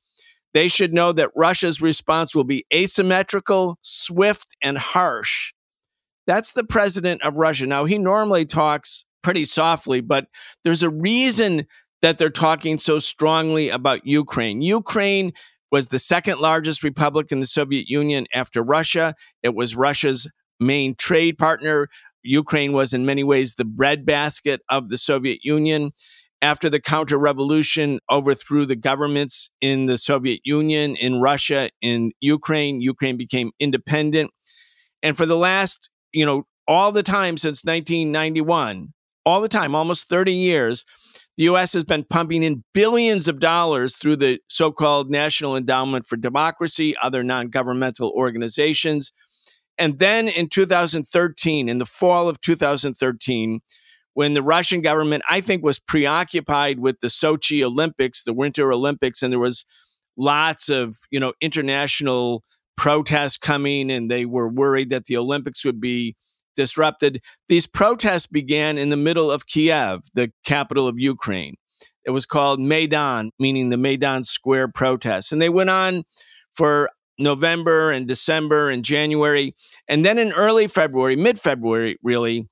[0.54, 5.54] they should know that Russia's response will be asymmetrical, swift, and harsh.
[6.26, 7.68] That's the president of Russia.
[7.68, 10.28] Now, he normally talks pretty softly, but
[10.64, 11.66] there's a reason
[12.02, 14.62] that they're talking so strongly about Ukraine.
[14.62, 15.34] Ukraine
[15.72, 19.16] was the second largest republic in the Soviet Union after Russia.
[19.44, 20.28] It was Russia's
[20.60, 21.88] main trade partner.
[22.24, 25.92] Ukraine was, in many ways, the breadbasket of the Soviet Union
[26.42, 32.80] after the counter revolution overthrew the governments in the Soviet Union, in Russia, in Ukraine,
[32.80, 34.32] Ukraine became independent.
[35.02, 38.94] And for the last, you know, all the time since 1991,
[39.28, 40.86] all the time, almost 30 years,
[41.36, 46.08] the US has been pumping in billions of dollars through the so called National Endowment
[46.08, 49.12] for Democracy, other non governmental organizations.
[49.78, 53.60] And then in 2013, in the fall of 2013,
[54.14, 59.22] when the Russian government, I think, was preoccupied with the Sochi Olympics, the Winter Olympics,
[59.22, 59.66] and there was
[60.16, 62.44] lots of, you know, international
[62.78, 66.16] protests coming, and they were worried that the Olympics would be
[66.58, 67.22] disrupted.
[67.48, 71.56] These protests began in the middle of Kiev, the capital of Ukraine.
[72.04, 75.32] It was called Maidan, meaning the Maidan Square protests.
[75.32, 76.04] And they went on
[76.54, 76.90] for
[77.20, 79.56] November and December and January.
[79.88, 82.48] And then in early February, mid February, really,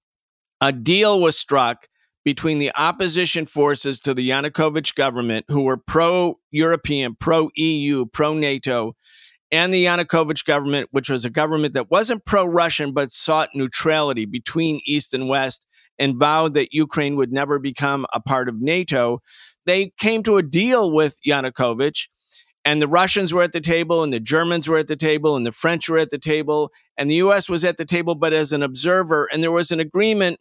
[0.61, 1.87] a deal was struck
[2.23, 8.33] between the opposition forces to the Yanukovych government, who were pro European, pro EU, pro
[8.33, 8.95] NATO,
[9.55, 14.25] and the Yanukovych government, which was a government that wasn't pro Russian but sought neutrality
[14.25, 15.65] between East and West
[15.97, 19.21] and vowed that Ukraine would never become a part of NATO.
[19.65, 22.09] They came to a deal with Yanukovych.
[22.67, 25.45] And the Russians were at the table, and the Germans were at the table, and
[25.45, 28.51] the French were at the table, and the US was at the table, but as
[28.51, 29.29] an observer.
[29.31, 30.39] And there was an agreement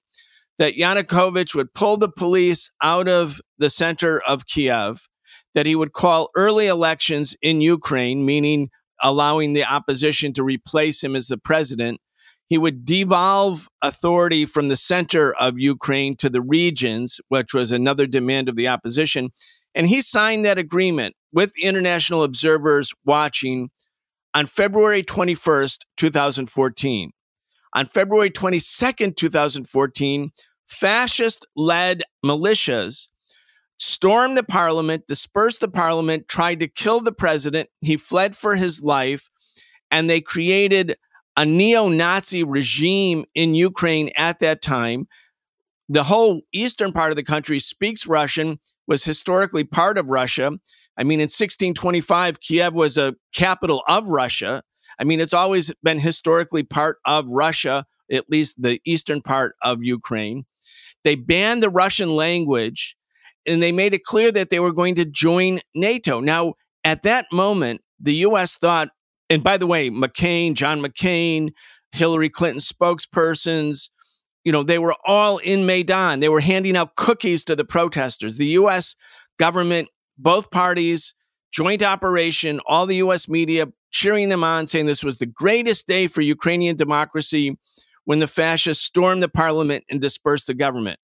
[0.56, 5.06] that Yanukovych would pull the police out of the center of Kiev,
[5.54, 8.70] that he would call early elections in Ukraine, meaning
[9.02, 12.00] allowing the opposition to replace him as the president.
[12.46, 18.06] He would devolve authority from the center of Ukraine to the regions, which was another
[18.06, 19.30] demand of the opposition.
[19.74, 23.70] And he signed that agreement with international observers watching
[24.34, 27.10] on February 21st, 2014.
[27.76, 30.30] On February 22nd, 2014,
[30.66, 33.08] fascist led militias
[33.78, 37.68] stormed the parliament, dispersed the parliament, tried to kill the president.
[37.80, 39.28] He fled for his life,
[39.90, 40.96] and they created
[41.36, 45.06] a neo Nazi regime in Ukraine at that time.
[45.88, 50.52] The whole eastern part of the country speaks Russian, was historically part of Russia.
[50.96, 54.62] I mean, in 1625, Kiev was a capital of Russia.
[54.98, 59.82] I mean, it's always been historically part of Russia, at least the eastern part of
[59.82, 60.44] Ukraine.
[61.02, 62.96] They banned the Russian language
[63.46, 66.20] and they made it clear that they were going to join NATO.
[66.20, 68.54] Now, at that moment, the U.S.
[68.54, 68.88] thought,
[69.30, 71.50] and by the way, McCain, John McCain,
[71.92, 73.88] Hillary Clinton spokespersons,
[74.44, 76.20] you know, they were all in Maidan.
[76.20, 78.36] They were handing out cookies to the protesters.
[78.36, 78.94] The U.S.
[79.38, 79.88] government,
[80.18, 81.14] both parties,
[81.50, 83.28] joint operation, all the U.S.
[83.28, 87.56] media cheering them on, saying this was the greatest day for Ukrainian democracy.
[88.04, 90.98] when the fascists stormed the parliament and dispersed the government.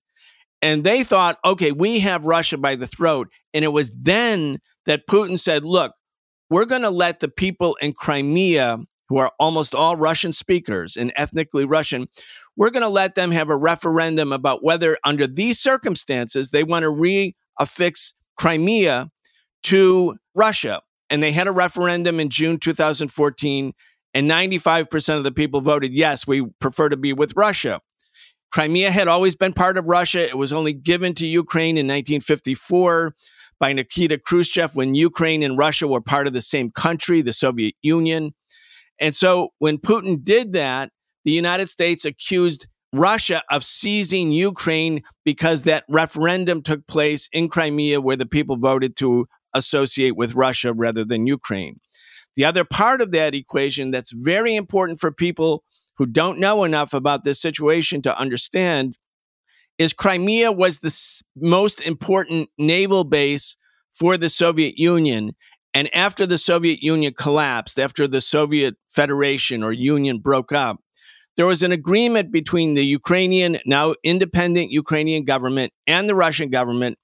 [0.62, 3.28] And they thought, okay, we have Russia by the throat.
[3.54, 5.94] And it was then that Putin said, look,
[6.50, 11.12] we're going to let the people in Crimea, who are almost all Russian speakers and
[11.16, 12.08] ethnically Russian,
[12.56, 16.82] we're going to let them have a referendum about whether, under these circumstances, they want
[16.82, 19.10] to reaffix Crimea
[19.64, 20.82] to Russia.
[21.08, 23.72] And they had a referendum in June 2014,
[24.14, 27.80] and 95% of the people voted yes, we prefer to be with Russia.
[28.52, 30.26] Crimea had always been part of Russia.
[30.26, 33.14] It was only given to Ukraine in 1954
[33.60, 37.74] by Nikita Khrushchev when Ukraine and Russia were part of the same country, the Soviet
[37.82, 38.32] Union.
[38.98, 40.90] And so when Putin did that,
[41.24, 48.00] the United States accused Russia of seizing Ukraine because that referendum took place in Crimea
[48.00, 51.80] where the people voted to associate with Russia rather than Ukraine.
[52.36, 55.64] The other part of that equation that's very important for people
[56.00, 58.96] who don't know enough about this situation to understand
[59.76, 63.54] is Crimea was the s- most important naval base
[63.92, 65.32] for the Soviet Union.
[65.74, 70.78] And after the Soviet Union collapsed, after the Soviet Federation or Union broke up,
[71.36, 76.96] there was an agreement between the Ukrainian, now independent Ukrainian government and the Russian government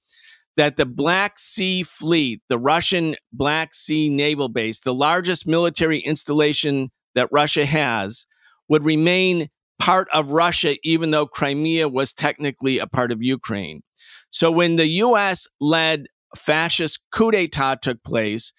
[0.56, 6.88] that the Black Sea Fleet, the Russian Black Sea Naval Base, the largest military installation
[7.14, 8.26] that Russia has,
[8.68, 9.48] would remain
[9.78, 13.82] part of Russia, even though Crimea was technically a part of Ukraine.
[14.30, 16.06] So when the US led
[16.36, 18.52] fascist coup d'etat took place,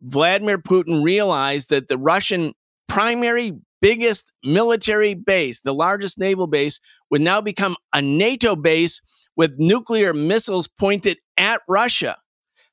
[0.00, 2.54] Vladimir Putin realized that the Russian
[2.88, 6.80] primary biggest military base, the largest naval base,
[7.10, 9.00] would now become a NATO base
[9.36, 12.18] with nuclear missiles pointed at Russia.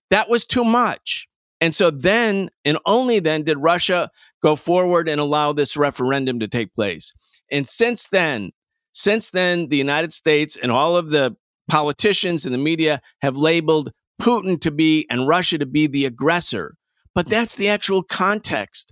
[0.10, 1.29] That was too much.
[1.62, 4.10] And so then, and only then, did Russia
[4.42, 7.14] go forward and allow this referendum to take place.
[7.52, 8.52] And since then,
[8.94, 11.36] since then, the United States and all of the
[11.70, 13.92] politicians and the media have labeled
[14.22, 16.76] Putin to be and Russia to be the aggressor.
[17.16, 18.92] But that's the actual context.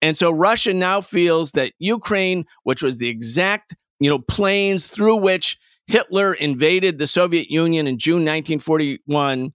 [0.00, 5.16] And so Russia now feels that Ukraine, which was the exact, you know, plains through
[5.16, 9.52] which Hitler invaded the Soviet Union in June 1941,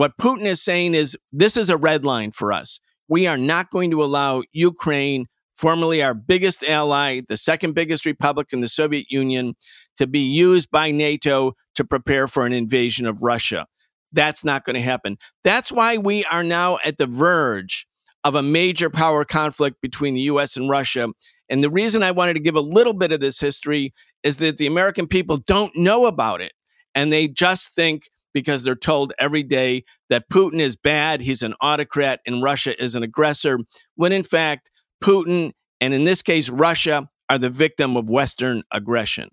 [0.00, 2.80] what Putin is saying is this is a red line for us.
[3.06, 8.46] We are not going to allow Ukraine, formerly our biggest ally, the second biggest republic
[8.50, 9.56] in the Soviet Union,
[9.98, 13.66] to be used by NATO to prepare for an invasion of Russia.
[14.10, 15.18] That's not going to happen.
[15.44, 17.86] That's why we are now at the verge
[18.24, 21.08] of a major power conflict between the US and Russia.
[21.50, 23.92] And the reason I wanted to give a little bit of this history
[24.22, 26.52] is that the American people don't know about it.
[26.94, 31.54] And they just think because they're told every day that Putin is bad, he's an
[31.60, 33.58] autocrat, and Russia is an aggressor,
[33.96, 34.70] when in fact,
[35.02, 39.30] Putin, and in this case, Russia, are the victim of Western aggression.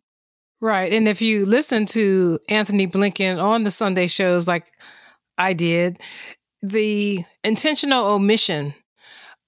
[0.62, 0.92] Right.
[0.94, 4.72] And if you listen to Antony Blinken on the Sunday shows like
[5.38, 6.00] I did,
[6.62, 8.74] the intentional omission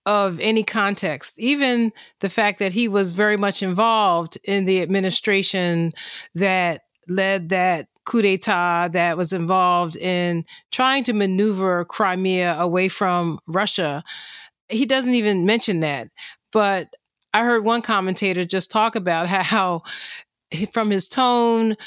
[0.06, 1.92] of any context, even
[2.22, 5.92] the fact that he was very much involved in the administration
[6.36, 13.40] that led that coup d'etat that was involved in trying to maneuver Crimea away from
[13.46, 14.04] Russia.
[14.68, 16.10] He doesn't even mention that.
[16.52, 16.96] But
[17.36, 19.84] I heard one commentator just talk about how,
[20.74, 21.78] from his tone,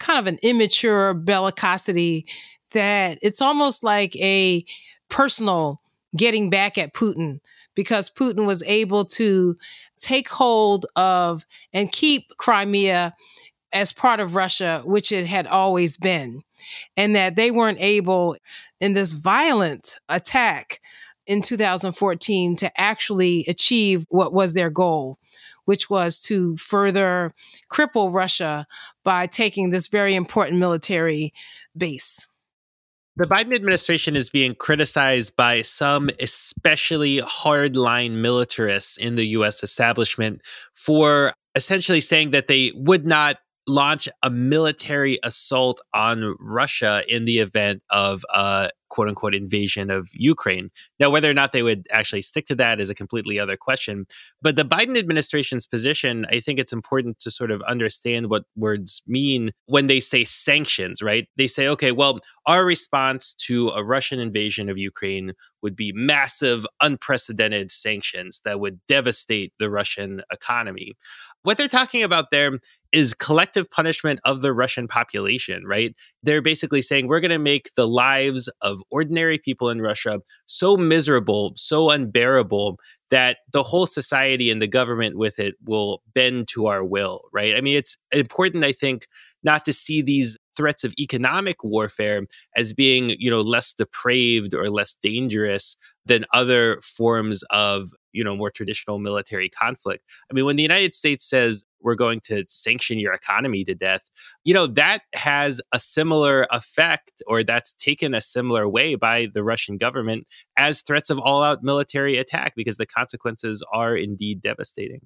[0.00, 2.24] kind of an immature bellicosity,
[2.72, 4.64] that it's almost like a
[5.08, 5.80] personal
[6.16, 7.38] getting back at Putin
[7.76, 9.56] because Putin was able to
[9.96, 13.14] take hold of and keep Crimea
[13.72, 16.42] as part of Russia, which it had always been,
[16.96, 18.36] and that they weren't able
[18.80, 20.80] in this violent attack
[21.26, 25.18] in 2014 to actually achieve what was their goal,
[25.66, 27.34] which was to further
[27.70, 28.66] cripple Russia
[29.04, 31.32] by taking this very important military
[31.76, 32.26] base.
[33.16, 40.40] The Biden administration is being criticized by some especially hardline militarists in the US establishment
[40.74, 43.38] for essentially saying that they would not
[43.68, 50.08] launch a military assault on Russia in the event of a quote unquote invasion of
[50.14, 50.70] Ukraine.
[50.98, 54.06] Now, whether or not they would actually stick to that is a completely other question.
[54.42, 59.02] But the Biden administration's position, I think it's important to sort of understand what words
[59.06, 61.28] mean when they say sanctions, right?
[61.36, 65.32] They say, okay, well, our response to a Russian invasion of Ukraine
[65.62, 70.94] would be massive, unprecedented sanctions that would devastate the Russian economy.
[71.42, 72.58] What they're talking about there
[72.92, 75.94] is collective punishment of the Russian population, right?
[76.22, 80.76] They're basically saying we're going to make the lives of ordinary people in Russia so
[80.76, 82.78] miserable, so unbearable
[83.10, 87.54] that the whole society and the government with it will bend to our will, right?
[87.56, 89.06] I mean, it's important, I think,
[89.42, 94.68] not to see these threats of economic warfare as being, you know, less depraved or
[94.68, 100.02] less dangerous than other forms of, you know, more traditional military conflict.
[100.28, 104.02] I mean, when the United States says we're going to sanction your economy to death,
[104.44, 109.44] you know, that has a similar effect or that's taken a similar way by the
[109.44, 115.02] Russian government as threats of all out military attack because the consequences are indeed devastating.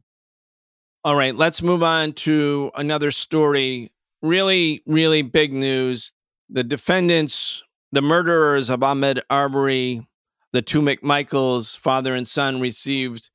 [1.05, 3.91] All right, let's move on to another story.
[4.23, 6.13] Really, really big news.
[6.49, 10.07] The defendants, the murderers of Ahmaud Arbery,
[10.53, 13.31] the two McMichaels, father and son, received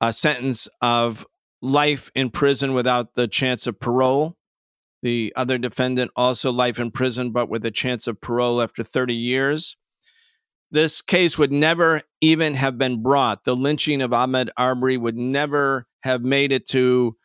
[0.00, 1.26] a sentence of
[1.60, 4.36] life in prison without the chance of parole.
[5.02, 9.14] The other defendant also life in prison, but with a chance of parole after 30
[9.14, 9.76] years.
[10.70, 13.44] This case would never even have been brought.
[13.44, 17.16] The lynching of Ahmaud Arbery would never have made it to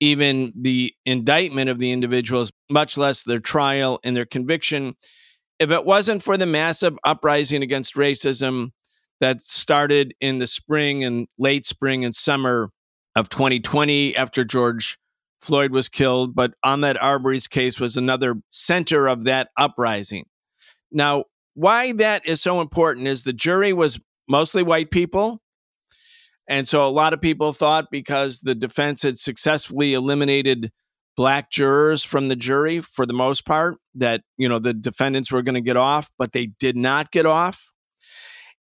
[0.00, 4.94] even the indictment of the individuals, much less their trial and their conviction.
[5.58, 8.72] If it wasn't for the massive uprising against racism
[9.20, 12.70] that started in the spring and late spring and summer
[13.14, 14.98] of 2020 after George
[15.40, 20.26] Floyd was killed, but Ahmaud Arbery's case was another center of that uprising.
[20.92, 21.24] Now,
[21.54, 25.40] why that is so important is the jury was mostly white people.
[26.48, 30.70] And so a lot of people thought because the defense had successfully eliminated
[31.16, 35.42] black jurors from the jury for the most part that, you know, the defendants were
[35.42, 37.70] going to get off, but they did not get off.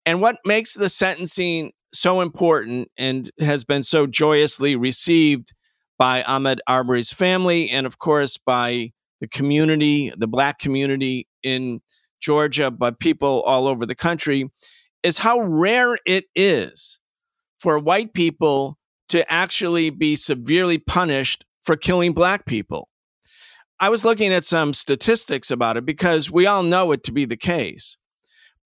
[0.06, 5.52] And what makes the sentencing so important and has been so joyously received
[5.98, 11.80] by Ahmaud Arbery's family and, of course, by the community, the Black community in
[12.20, 14.50] Georgia, but people all over the country,
[15.02, 17.00] is how rare it is
[17.64, 22.90] for white people to actually be severely punished for killing Black people.
[23.80, 27.24] I was looking at some statistics about it because we all know it to be
[27.24, 27.96] the case.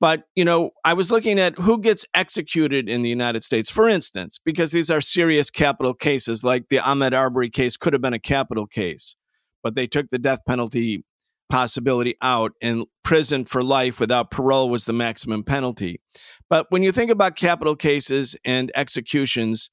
[0.01, 3.88] But, you know, I was looking at who gets executed in the United States, for
[3.88, 8.14] instance, because these are serious capital cases, like the Ahmaud Arbery case could have been
[8.14, 9.14] a capital case,
[9.62, 11.05] but they took the death penalty
[11.49, 16.01] possibility out and prison for life without parole was the maximum penalty.
[16.51, 19.70] But when you think about capital cases and executions,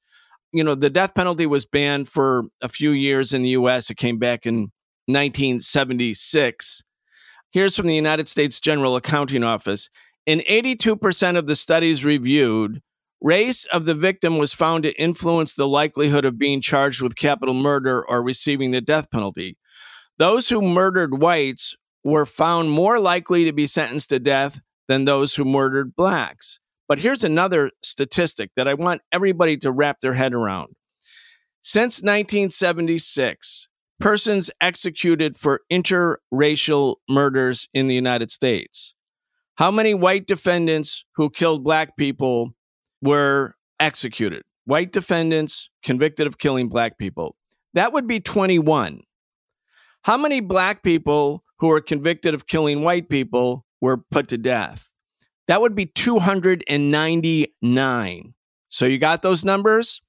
[0.52, 3.90] you know, the death penalty was banned for a few years in the US.
[3.90, 4.72] It came back in
[5.06, 6.82] 1976.
[7.52, 9.88] Here's from the United States General Accounting Office.
[10.26, 12.82] In 82% of the studies reviewed,
[13.20, 17.54] race of the victim was found to influence the likelihood of being charged with capital
[17.54, 19.56] murder or receiving the death penalty.
[20.18, 25.34] Those who murdered whites were found more likely to be sentenced to death than those
[25.34, 26.60] who murdered blacks.
[26.88, 30.76] But here's another statistic that I want everybody to wrap their head around.
[31.60, 38.94] Since 1976, persons executed for interracial murders in the United States
[39.56, 42.54] how many white defendants who killed black people
[43.00, 44.42] were executed?
[44.66, 47.36] White defendants convicted of killing black people.
[47.72, 49.00] That would be 21.
[50.06, 54.88] How many black people who were convicted of killing white people were put to death?
[55.48, 58.34] That would be 299.
[58.68, 60.00] So you got those numbers?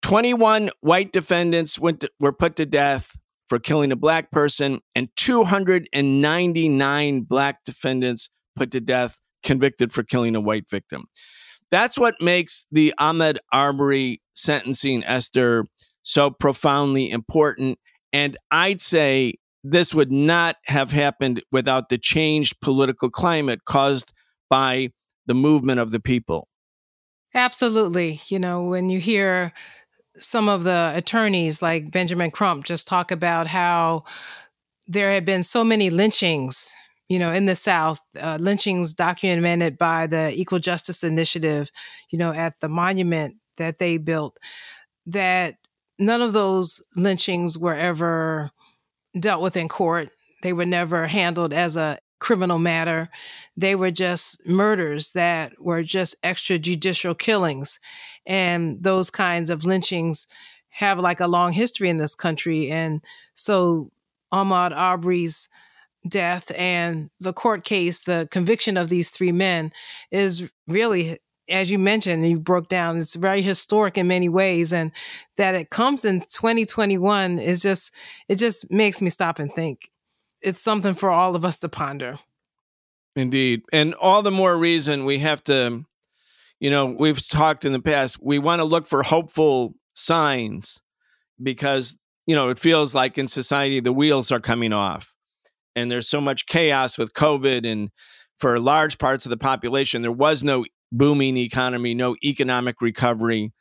[0.00, 3.14] 21 white defendants went to, were put to death
[3.46, 10.34] for killing a black person, and 299 black defendants put to death, convicted for killing
[10.34, 11.04] a white victim.
[11.70, 15.66] That's what makes the Ahmaud Arbery sentencing, Esther,
[16.02, 17.78] so profoundly important.
[18.12, 24.12] And I'd say this would not have happened without the changed political climate caused
[24.48, 24.90] by
[25.26, 26.48] the movement of the people.
[27.34, 28.20] Absolutely.
[28.28, 29.52] You know, when you hear
[30.16, 34.04] some of the attorneys like Benjamin Crump just talk about how
[34.88, 36.74] there had been so many lynchings
[37.10, 41.68] you know, in the South, uh, lynchings documented by the Equal Justice Initiative,
[42.10, 44.38] you know, at the monument that they built,
[45.06, 45.56] that
[46.00, 48.50] none of those lynchings were ever
[49.18, 50.10] dealt with in court.
[50.42, 53.08] They were never handled as a criminal matter.
[53.56, 57.78] They were just murders that were just extrajudicial killings.
[58.26, 60.26] And those kinds of lynchings
[60.70, 62.70] have like a long history in this country.
[62.70, 63.90] And so
[64.32, 65.48] Ahmaud Arbery's
[66.08, 69.70] death and the court case, the conviction of these three men
[70.10, 71.18] is really
[71.50, 74.72] as you mentioned, you broke down, it's very historic in many ways.
[74.72, 74.92] And
[75.36, 77.94] that it comes in 2021 is just,
[78.28, 79.90] it just makes me stop and think.
[80.40, 82.18] It's something for all of us to ponder.
[83.16, 83.62] Indeed.
[83.72, 85.84] And all the more reason we have to,
[86.60, 90.80] you know, we've talked in the past, we want to look for hopeful signs
[91.42, 95.14] because, you know, it feels like in society the wheels are coming off
[95.74, 97.70] and there's so much chaos with COVID.
[97.70, 97.90] And
[98.38, 103.52] for large parts of the population, there was no booming economy, no economic recovery.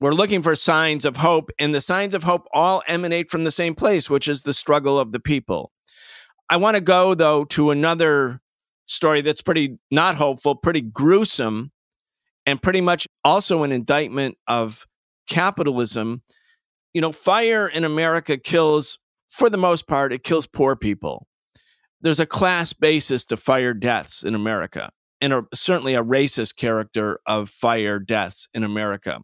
[0.00, 3.50] We're looking for signs of hope, and the signs of hope all emanate from the
[3.50, 5.72] same place, which is the struggle of the people.
[6.48, 8.40] I want to go, though, to another
[8.86, 11.72] story that's pretty not hopeful, pretty gruesome,
[12.46, 14.86] and pretty much also an indictment of
[15.28, 16.22] capitalism.
[16.94, 21.26] You know, fire in America kills, for the most part, it kills poor people.
[22.00, 27.20] There's a class basis to fire deaths in America, and a, certainly a racist character
[27.26, 29.20] of fire deaths in America.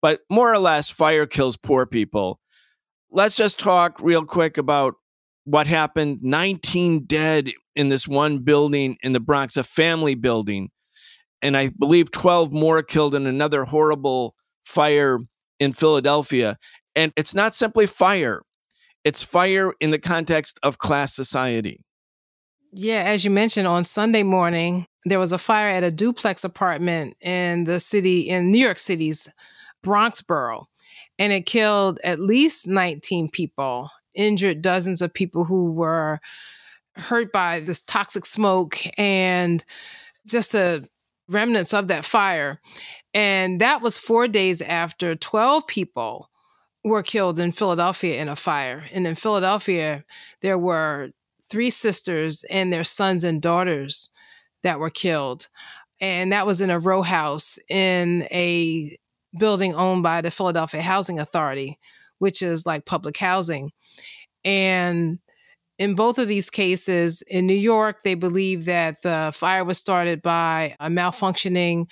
[0.00, 2.40] But more or less, fire kills poor people.
[3.10, 4.94] Let's just talk real quick about
[5.44, 10.70] what happened 19 dead in this one building in the Bronx, a family building.
[11.40, 14.34] And I believe 12 more killed in another horrible
[14.64, 15.20] fire
[15.58, 16.58] in Philadelphia.
[16.94, 18.42] And it's not simply fire,
[19.04, 21.84] it's fire in the context of class society.
[22.72, 27.16] Yeah, as you mentioned on Sunday morning, there was a fire at a duplex apartment
[27.20, 29.28] in the city, in New York City's
[29.82, 30.68] Bronx borough,
[31.18, 36.20] and it killed at least 19 people injured dozens of people who were
[36.96, 39.64] hurt by this toxic smoke and
[40.26, 40.86] just the
[41.28, 42.60] remnants of that fire.
[43.14, 46.30] And that was four days after 12 people
[46.84, 48.88] were killed in Philadelphia in a fire.
[48.92, 50.04] And in Philadelphia,
[50.40, 51.10] there were
[51.48, 54.10] three sisters and their sons and daughters
[54.62, 55.48] that were killed.
[56.00, 58.96] And that was in a row house in a
[59.38, 61.78] building owned by the Philadelphia Housing Authority,
[62.18, 63.72] which is like public housing.
[64.44, 65.18] And
[65.78, 70.22] in both of these cases, in New York, they believe that the fire was started
[70.22, 71.88] by a malfunctioning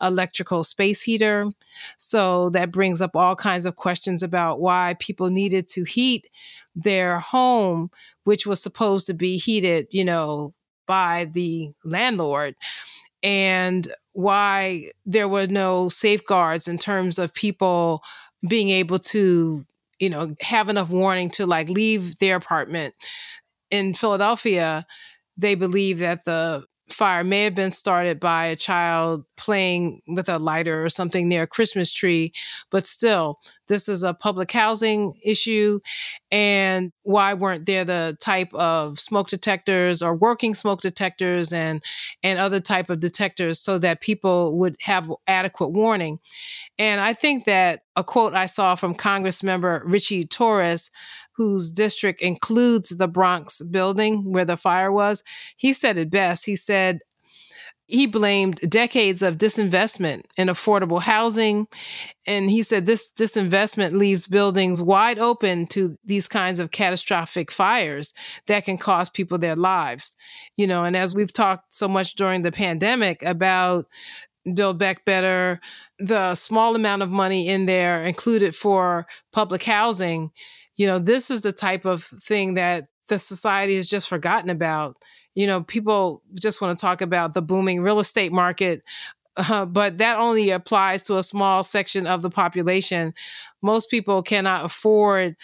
[0.00, 1.46] electrical space heater.
[1.96, 6.28] So that brings up all kinds of questions about why people needed to heat
[6.74, 7.90] their home,
[8.24, 10.52] which was supposed to be heated, you know,
[10.90, 12.56] by the landlord.
[13.22, 18.02] And why there were no safeguards in terms of people
[18.48, 19.64] being able to
[20.00, 22.94] you know, have enough warning to like leave their apartment.
[23.70, 24.86] In Philadelphia,
[25.36, 30.38] they believe that the fire may have been started by a child playing with a
[30.38, 32.32] lighter or something near a Christmas tree,
[32.70, 33.38] but still,
[33.68, 35.80] this is a public housing issue.
[36.30, 41.82] And why weren't there the type of smoke detectors or working smoke detectors and
[42.22, 46.18] and other type of detectors so that people would have adequate warning?
[46.78, 50.90] And I think that a quote I saw from Congress member Richie Torres
[51.40, 55.24] whose district includes the Bronx building where the fire was,
[55.56, 56.44] he said it best.
[56.44, 57.00] He said,
[57.86, 61.66] he blamed decades of disinvestment in affordable housing.
[62.26, 68.12] And he said this disinvestment leaves buildings wide open to these kinds of catastrophic fires
[68.46, 70.16] that can cost people their lives.
[70.58, 73.86] You know, and as we've talked so much during the pandemic about
[74.54, 75.58] Build Back Better,
[75.98, 80.32] the small amount of money in there included for public housing
[80.80, 84.96] you know, this is the type of thing that the society has just forgotten about.
[85.34, 88.80] You know, people just want to talk about the booming real estate market,
[89.36, 93.12] uh, but that only applies to a small section of the population.
[93.60, 95.36] Most people cannot afford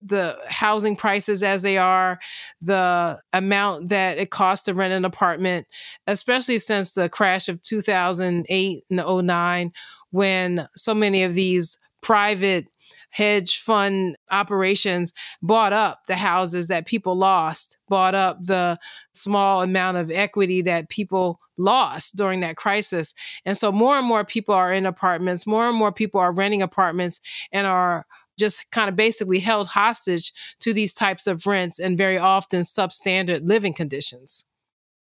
[0.00, 2.20] the housing prices as they are,
[2.62, 5.66] the amount that it costs to rent an apartment,
[6.06, 9.72] especially since the crash of 2008 and 09,
[10.12, 12.68] when so many of these private
[13.14, 18.76] hedge fund operations bought up the houses that people lost, bought up the
[19.12, 23.14] small amount of equity that people lost during that crisis.
[23.44, 26.60] And so more and more people are in apartments, more and more people are renting
[26.60, 27.20] apartments
[27.52, 28.04] and are
[28.36, 33.46] just kind of basically held hostage to these types of rents and very often substandard
[33.48, 34.44] living conditions.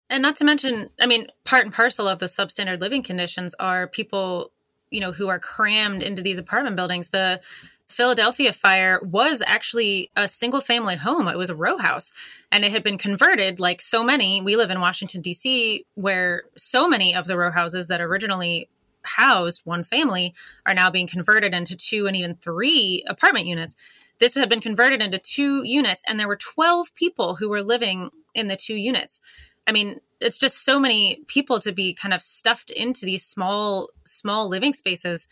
[0.08, 3.88] And not to mention, I mean, part and parcel of the substandard living conditions are
[3.88, 4.52] people,
[4.92, 7.10] you know, who are crammed into these apartment buildings.
[7.10, 7.42] The
[7.88, 11.28] Philadelphia fire was actually a single family home.
[11.28, 12.12] It was a row house
[12.52, 14.42] and it had been converted like so many.
[14.42, 18.70] We live in Washington, D.C., where so many of the row houses that originally
[19.04, 20.34] housed one family
[20.66, 23.76] are now being converted into two and even three apartment units.
[24.20, 28.10] This had been converted into two units, and there were 12 people who were living
[28.34, 29.22] in the two units.
[29.68, 33.90] I mean, it's just so many people to be kind of stuffed into these small
[34.06, 35.28] small living spaces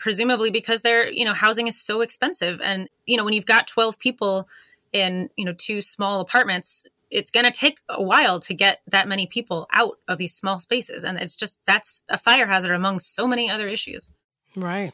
[0.00, 2.60] presumably because they're you know housing is so expensive.
[2.64, 4.48] And you know when you've got 12 people
[4.92, 9.08] in you know two small apartments it's going to take a while to get that
[9.08, 11.02] many people out of these small spaces.
[11.02, 14.08] And it's just that's a fire hazard among so many other issues.
[14.56, 14.92] Right.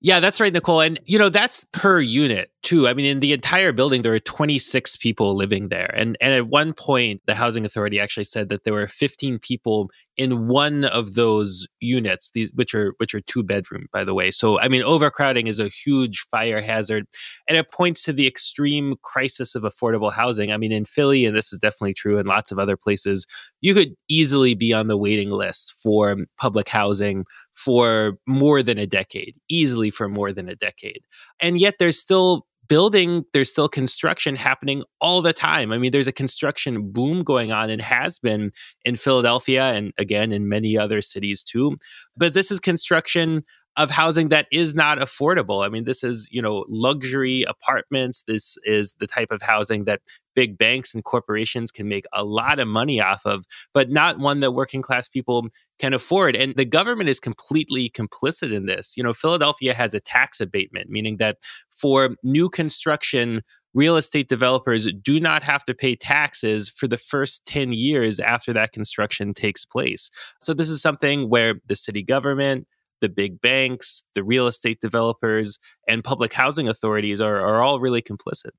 [0.00, 0.80] Yeah, that's right, Nicole.
[0.80, 2.88] And, you know, that's per unit too.
[2.88, 5.90] I mean, in the entire building, there are 26 people living there.
[5.94, 9.90] And, and at one point, the housing authority actually said that there were 15 people
[10.16, 14.30] in one of those units, these, which are, which are two bedroom, by the way.
[14.30, 17.06] So, I mean, overcrowding is a huge fire hazard
[17.48, 20.50] and it points to the extreme crisis of affordable housing.
[20.50, 23.26] I mean, in Philly, and this is definitely true in lots of other places,
[23.60, 28.86] you could easily be on the waiting list for public housing for more than a
[28.86, 31.00] decade, easily for more than a decade.
[31.40, 35.72] And yet there's still building, there's still construction happening all the time.
[35.72, 38.52] I mean, there's a construction boom going on and has been
[38.84, 41.76] in Philadelphia and again in many other cities too.
[42.16, 43.42] But this is construction
[43.76, 45.64] of housing that is not affordable.
[45.64, 48.22] I mean, this is, you know, luxury apartments.
[48.26, 50.00] This is the type of housing that
[50.34, 54.40] big banks and corporations can make a lot of money off of, but not one
[54.40, 55.48] that working class people
[55.78, 56.36] can afford.
[56.36, 58.96] And the government is completely complicit in this.
[58.96, 61.38] You know, Philadelphia has a tax abatement, meaning that
[61.70, 63.42] for new construction,
[63.74, 68.52] real estate developers do not have to pay taxes for the first 10 years after
[68.52, 70.10] that construction takes place.
[70.40, 72.66] So, this is something where the city government,
[73.04, 78.00] the big banks, the real estate developers, and public housing authorities are, are all really
[78.00, 78.52] complicit.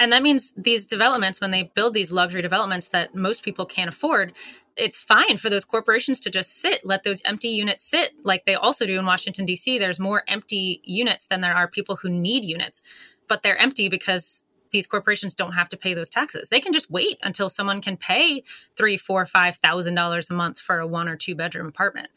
[0.00, 3.88] And that means these developments, when they build these luxury developments that most people can't
[3.88, 4.32] afford,
[4.76, 8.56] it's fine for those corporations to just sit, let those empty units sit, like they
[8.56, 9.78] also do in Washington, D.C.
[9.78, 12.82] There's more empty units than there are people who need units,
[13.28, 14.42] but they're empty because
[14.72, 16.48] these corporations don't have to pay those taxes.
[16.48, 18.42] They can just wait until someone can pay
[18.76, 22.08] three, four, five thousand dollars a month for a one or two bedroom apartment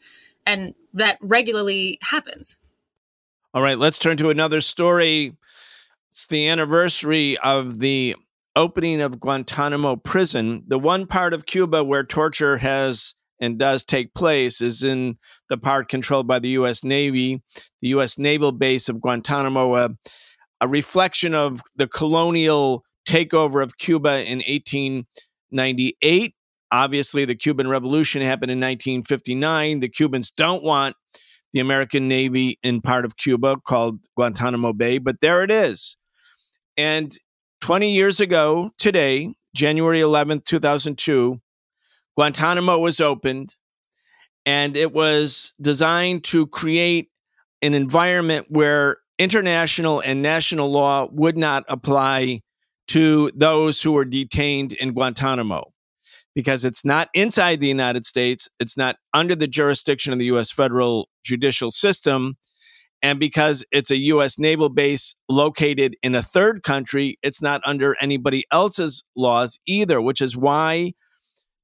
[0.46, 2.56] and that regularly happens.
[3.52, 5.36] All right, let's turn to another story.
[6.10, 8.16] It's the anniversary of the
[8.54, 10.64] opening of Guantanamo prison.
[10.66, 15.18] The one part of Cuba where torture has and does take place is in
[15.48, 16.82] the part controlled by the U.S.
[16.82, 17.42] Navy,
[17.82, 18.18] the U.S.
[18.18, 19.90] naval base of Guantanamo, a,
[20.60, 26.34] a reflection of the colonial takeover of Cuba in 1898
[26.72, 29.80] Obviously, the Cuban Revolution happened in 1959.
[29.80, 30.96] The Cubans don't want
[31.52, 35.96] the American Navy in part of Cuba called Guantanamo Bay, but there it is.
[36.76, 37.16] And
[37.60, 41.40] 20 years ago today, January 11th, 2002,
[42.16, 43.54] Guantanamo was opened
[44.44, 47.08] and it was designed to create
[47.62, 52.40] an environment where international and national law would not apply
[52.88, 55.72] to those who were detained in Guantanamo
[56.36, 60.52] because it's not inside the United States, it's not under the jurisdiction of the US
[60.52, 62.36] federal judicial system.
[63.00, 67.96] And because it's a US naval base located in a third country, it's not under
[68.02, 70.92] anybody else's laws either, which is why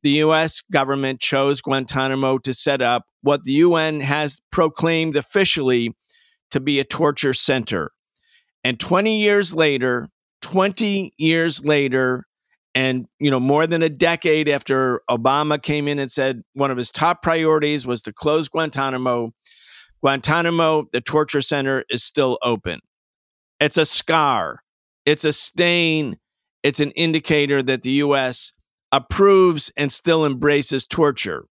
[0.03, 5.95] the US government chose Guantanamo to set up what the UN has proclaimed officially
[6.51, 7.91] to be a torture center.
[8.65, 10.09] And 20 years later,
[10.41, 12.25] 20 years later,
[12.75, 16.79] and, you know, more than a decade after Obama came in and said one of
[16.79, 19.33] his top priorities was to close Guantanamo,
[20.01, 22.81] Guantanamo, the torture center, is still open.
[23.61, 24.61] It's a scar,
[25.05, 26.19] it's a stain,
[26.63, 28.53] it's an indicator that the U.S.
[28.91, 31.47] approves and still embraces torture.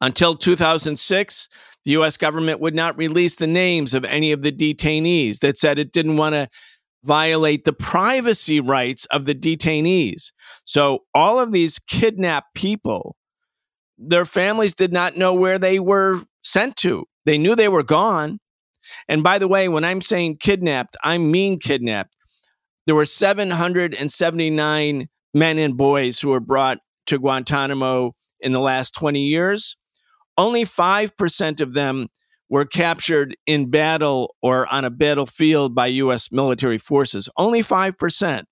[0.00, 1.48] Until 2006,
[1.84, 2.16] the U.S.
[2.16, 6.16] government would not release the names of any of the detainees that said it didn't
[6.16, 6.48] want to
[7.04, 10.32] violate the privacy rights of the detainees.
[10.64, 13.16] So all of these kidnapped people,
[13.96, 17.04] their families did not know where they were sent to.
[17.24, 18.38] They knew they were gone.
[19.08, 22.14] And by the way, when I'm saying kidnapped, I mean kidnapped.
[22.86, 29.20] There were 779 men and boys who were brought to Guantanamo in the last 20
[29.20, 29.76] years.
[30.36, 32.08] Only 5% of them
[32.48, 36.32] were captured in battle or on a battlefield by U.S.
[36.32, 37.28] military forces.
[37.36, 38.44] Only 5%.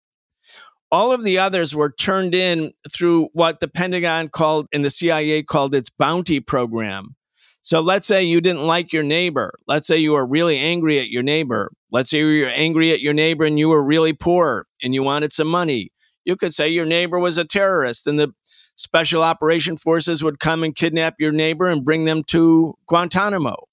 [0.92, 5.42] All of the others were turned in through what the Pentagon called and the CIA
[5.42, 7.16] called its bounty program.
[7.60, 9.58] So let's say you didn't like your neighbor.
[9.66, 11.72] Let's say you were really angry at your neighbor.
[11.90, 15.02] Let's say you were angry at your neighbor and you were really poor and you
[15.02, 15.90] wanted some money.
[16.24, 18.32] You could say your neighbor was a terrorist and the
[18.76, 23.65] special operation forces would come and kidnap your neighbor and bring them to Guantanamo.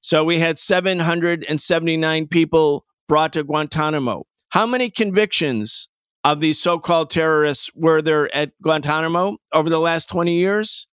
[0.00, 4.26] So we had 779 people brought to Guantanamo.
[4.50, 5.88] How many convictions
[6.24, 10.86] of these so called terrorists were there at Guantanamo over the last 20 years?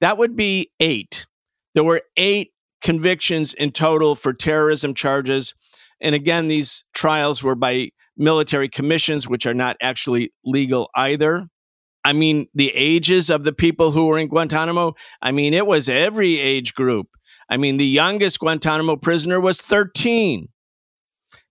[0.00, 1.26] That would be eight.
[1.74, 5.54] There were eight convictions in total for terrorism charges.
[6.00, 11.48] And again, these trials were by military commissions, which are not actually legal either.
[12.04, 15.88] I mean, the ages of the people who were in Guantanamo, I mean, it was
[15.88, 17.08] every age group.
[17.48, 20.48] I mean, the youngest Guantanamo prisoner was 13.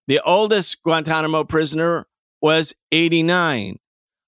[0.08, 2.06] The oldest Guantanamo prisoner
[2.42, 3.78] was 89.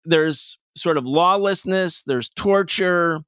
[0.04, 3.22] there's sort of lawlessness, there's torture,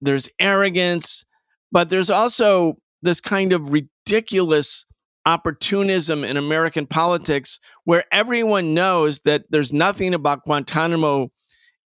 [0.00, 1.24] there's arrogance,
[1.70, 4.86] but there's also this kind of ridiculous
[5.26, 11.30] opportunism in American politics where everyone knows that there's nothing about Guantanamo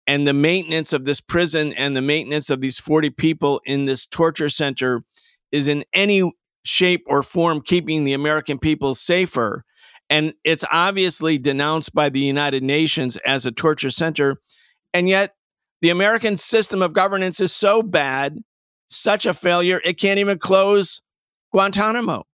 [0.06, 4.06] and the maintenance of this prison and the maintenance of these 40 people in this
[4.06, 5.02] torture center
[5.50, 6.30] is in any
[6.64, 9.64] shape or form keeping the American people safer.
[10.10, 14.36] And it's obviously denounced by the United Nations as a torture center.
[14.92, 15.34] And yet,
[15.80, 18.38] the American system of governance is so bad,
[18.88, 21.00] such a failure, it can't even close
[21.52, 22.26] Guantanamo.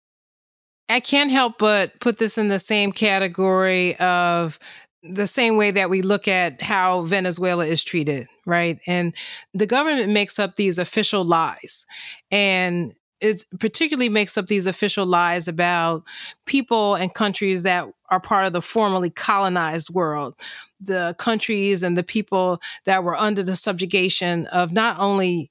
[0.89, 4.59] I can't help but put this in the same category of
[5.01, 8.79] the same way that we look at how Venezuela is treated, right?
[8.87, 9.13] And
[9.53, 11.85] the government makes up these official lies.
[12.31, 16.03] And it particularly makes up these official lies about
[16.45, 20.35] people and countries that are part of the formerly colonized world,
[20.79, 25.49] the countries and the people that were under the subjugation of not only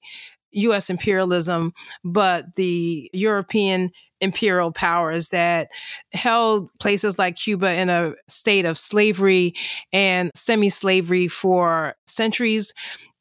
[0.54, 1.72] US imperialism,
[2.04, 3.90] but the European
[4.20, 5.68] imperial powers that
[6.12, 9.54] held places like Cuba in a state of slavery
[9.92, 12.72] and semi slavery for centuries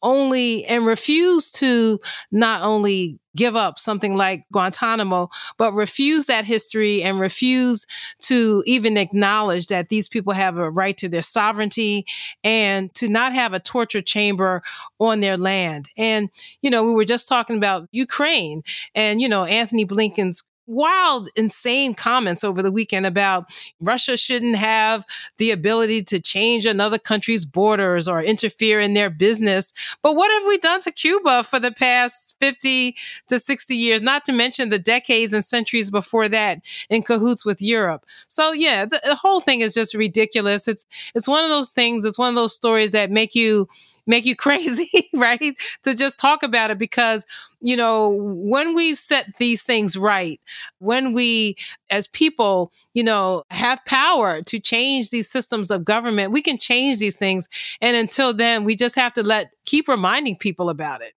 [0.03, 1.99] only and refused to
[2.31, 7.87] not only give up something like Guantanamo, but refuse that history and refuse
[8.19, 12.05] to even acknowledge that these people have a right to their sovereignty
[12.43, 14.61] and to not have a torture chamber
[14.99, 15.89] on their land.
[15.97, 16.29] And,
[16.61, 18.61] you know, we were just talking about Ukraine
[18.93, 25.05] and, you know, Antony Blinken's wild, insane comments over the weekend about Russia shouldn't have
[25.37, 29.73] the ability to change another country's borders or interfere in their business.
[30.01, 32.95] But what have we done to Cuba for the past 50
[33.27, 36.59] to 60 years, not to mention the decades and centuries before that
[36.89, 38.05] in cahoots with Europe?
[38.27, 40.67] So yeah, the, the whole thing is just ridiculous.
[40.67, 40.85] It's
[41.15, 43.67] it's one of those things, it's one of those stories that make you
[44.07, 45.55] make you crazy, right?
[45.83, 47.25] To just talk about it because,
[47.61, 50.39] you know, when we set these things right,
[50.79, 51.55] when we
[51.89, 56.97] as people, you know, have power to change these systems of government, we can change
[56.97, 57.49] these things.
[57.81, 61.13] And until then, we just have to let keep reminding people about it.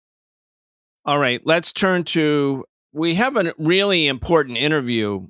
[1.07, 2.65] All right, let's turn to
[2.95, 5.27] we have a really important interview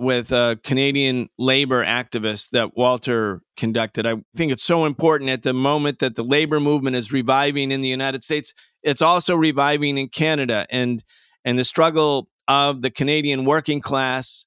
[0.00, 4.06] with a Canadian labor activist that Walter conducted.
[4.06, 7.82] I think it's so important at the moment that the labor movement is reviving in
[7.82, 8.54] the United States.
[8.82, 11.04] It's also reviving in Canada and
[11.44, 14.46] and the struggle of the Canadian working class,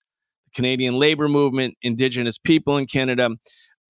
[0.55, 3.29] Canadian labor movement, indigenous people in Canada.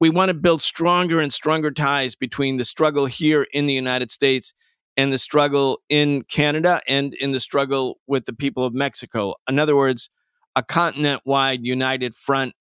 [0.01, 4.11] We want to build stronger and stronger ties between the struggle here in the United
[4.11, 4.53] States
[4.97, 9.35] and the struggle in Canada and in the struggle with the people of Mexico.
[9.47, 10.09] In other words,
[10.55, 12.53] a continent wide united front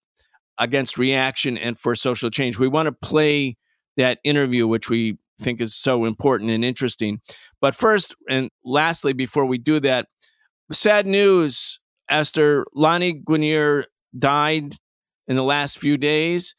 [0.58, 2.58] against reaction and for social change.
[2.58, 3.56] We want to play
[3.96, 7.20] that interview, which we think is so important and interesting.
[7.60, 10.06] But first and lastly, before we do that,
[10.70, 13.84] sad news Esther, Lani Guinier
[14.16, 14.76] died
[15.26, 16.54] in the last few days.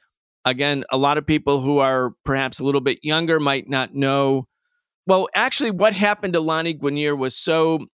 [0.46, 4.48] Again, a lot of people who are perhaps a little bit younger might not know.
[5.06, 7.88] Well, actually, what happened to Lani Guinier was so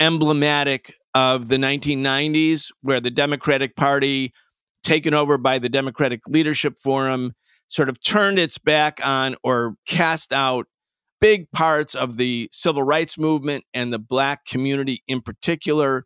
[0.00, 4.32] emblematic of the 1990s, where the Democratic Party,
[4.82, 7.32] taken over by the Democratic Leadership Forum,
[7.68, 10.66] sort of turned its back on or cast out
[11.20, 16.04] big parts of the civil rights movement and the black community in particular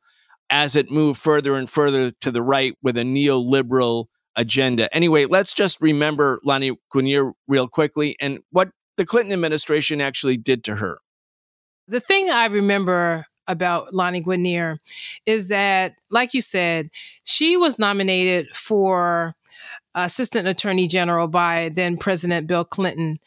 [0.51, 4.05] as it moved further and further to the right with a neoliberal
[4.37, 4.95] agenda.
[4.95, 10.63] Anyway, let's just remember Lani Guinier real quickly and what the Clinton administration actually did
[10.65, 10.99] to her.
[11.89, 14.79] The thing I remember about Lani Guinier
[15.25, 16.91] is that, like you said,
[17.25, 19.35] she was nominated for
[19.95, 23.19] Assistant Attorney General by then President Bill Clinton.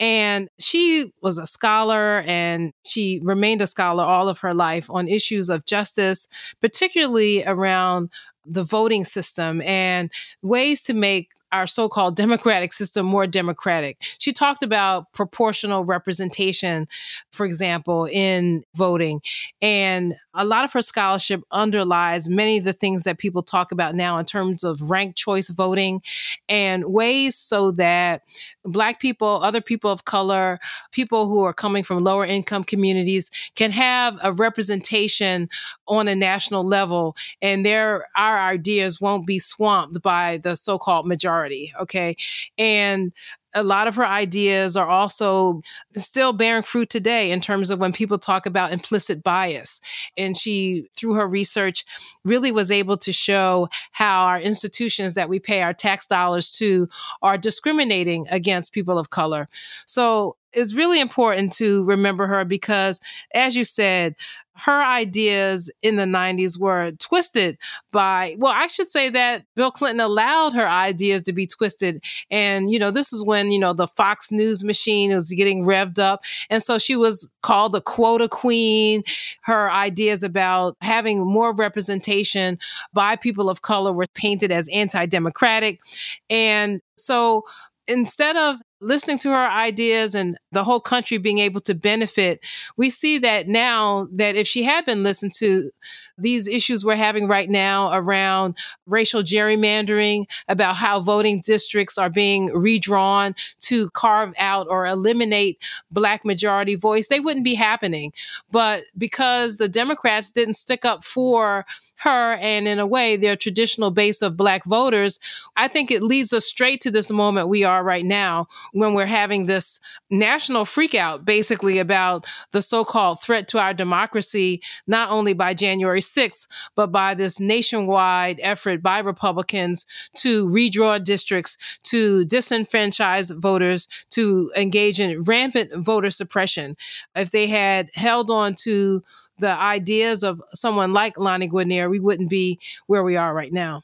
[0.00, 5.06] And she was a scholar and she remained a scholar all of her life on
[5.06, 6.28] issues of justice,
[6.60, 8.10] particularly around
[8.44, 10.10] the voting system and
[10.42, 13.98] ways to make our so-called democratic system more democratic.
[14.18, 16.86] She talked about proportional representation,
[17.32, 19.20] for example, in voting.
[19.62, 23.96] And a lot of her scholarship underlies many of the things that people talk about
[23.96, 26.00] now in terms of ranked choice voting
[26.48, 28.22] and ways so that
[28.64, 30.60] black people, other people of color,
[30.92, 35.48] people who are coming from lower income communities can have a representation
[35.88, 41.72] on a national level and their our ideas won't be swamped by the so-called majority
[41.80, 42.14] okay?
[42.56, 43.12] And
[43.58, 45.60] a lot of her ideas are also
[45.96, 49.80] still bearing fruit today in terms of when people talk about implicit bias.
[50.16, 51.84] And she, through her research,
[52.24, 56.88] really was able to show how our institutions that we pay our tax dollars to
[57.20, 59.48] are discriminating against people of color.
[59.86, 63.00] So it's really important to remember her because,
[63.34, 64.14] as you said,
[64.58, 67.58] her ideas in the 90s were twisted
[67.92, 72.02] by, well, I should say that Bill Clinton allowed her ideas to be twisted.
[72.30, 76.00] And, you know, this is when, you know, the Fox News machine was getting revved
[76.00, 76.22] up.
[76.50, 79.04] And so she was called the quota queen.
[79.42, 82.58] Her ideas about having more representation
[82.92, 85.80] by people of color were painted as anti democratic.
[86.28, 87.44] And so
[87.86, 92.44] instead of listening to her ideas and the whole country being able to benefit,
[92.76, 95.70] we see that now that if she had been listened to,
[96.16, 98.56] these issues we're having right now around
[98.86, 105.58] racial gerrymandering, about how voting districts are being redrawn to carve out or eliminate
[105.90, 108.12] black majority voice, they wouldn't be happening.
[108.50, 111.66] But because the Democrats didn't stick up for
[111.98, 115.18] her and in a way their traditional base of black voters,
[115.56, 119.06] I think it leads us straight to this moment we are right now when we're
[119.06, 125.54] having this national freakout basically about the so-called threat to our democracy, not only by
[125.54, 133.88] January 6th, but by this nationwide effort by Republicans to redraw districts, to disenfranchise voters,
[134.10, 136.76] to engage in rampant voter suppression.
[137.14, 139.02] If they had held on to
[139.38, 143.82] the ideas of someone like Lani Guinier, we wouldn't be where we are right now.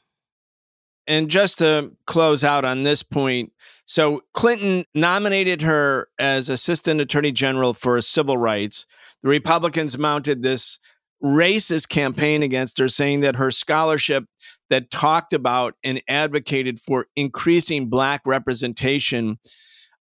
[1.07, 3.53] And just to close out on this point,
[3.85, 8.85] so Clinton nominated her as Assistant Attorney General for civil rights.
[9.21, 10.79] The Republicans mounted this
[11.23, 14.25] racist campaign against her, saying that her scholarship
[14.69, 19.37] that talked about and advocated for increasing Black representation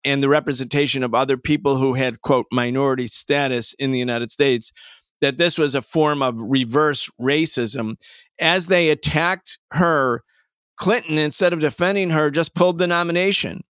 [0.05, 4.71] and the representation of other people who had, quote, minority status in the United States
[5.21, 7.95] that this was a form of reverse racism.
[8.39, 10.23] As they attacked her,
[10.77, 13.63] Clinton, instead of defending her, just pulled the nomination.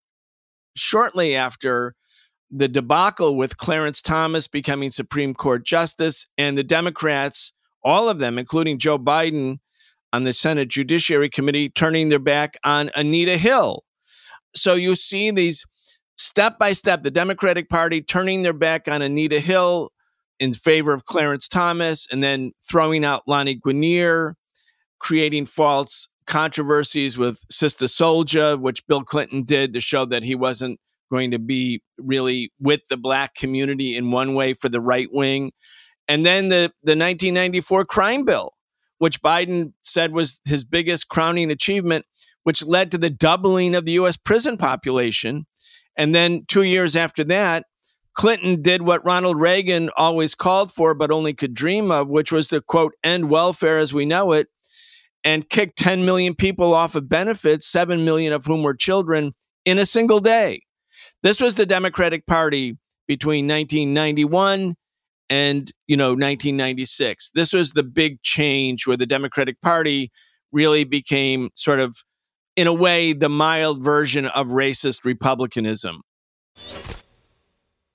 [0.76, 1.96] Shortly after
[2.52, 7.54] the debacle with Clarence Thomas becoming Supreme Court Justice and the Democrats,
[7.84, 9.60] all of them, including Joe Biden
[10.12, 13.84] on the Senate Judiciary Committee, turning their back on Anita Hill.
[14.56, 15.66] So you see these
[16.18, 19.92] step by step, the Democratic Party turning their back on Anita Hill,
[20.40, 24.34] in favor of Clarence Thomas and then throwing out Lani Guinier,
[25.00, 30.80] creating false controversies with Sister Souljah, which Bill Clinton did to show that he wasn't
[31.12, 35.52] going to be really with the black community in one way for the right wing.
[36.08, 38.54] And then the, the 1994 crime bill,
[39.00, 42.06] which Biden said was his biggest crowning achievement,
[42.44, 45.48] which led to the doubling of the US prison population.
[45.98, 47.66] And then two years after that,
[48.14, 52.50] Clinton did what Ronald Reagan always called for, but only could dream of, which was
[52.50, 54.48] to quote, end welfare as we know it,
[55.24, 59.34] and kick 10 million people off of benefits, 7 million of whom were children,
[59.66, 60.62] in a single day.
[61.24, 64.76] This was the Democratic Party between 1991
[65.30, 67.32] and, you know, 1996.
[67.36, 70.12] This was the big change where the Democratic Party
[70.52, 71.98] really became sort of,
[72.56, 76.02] in a way, the mild version of racist republicanism.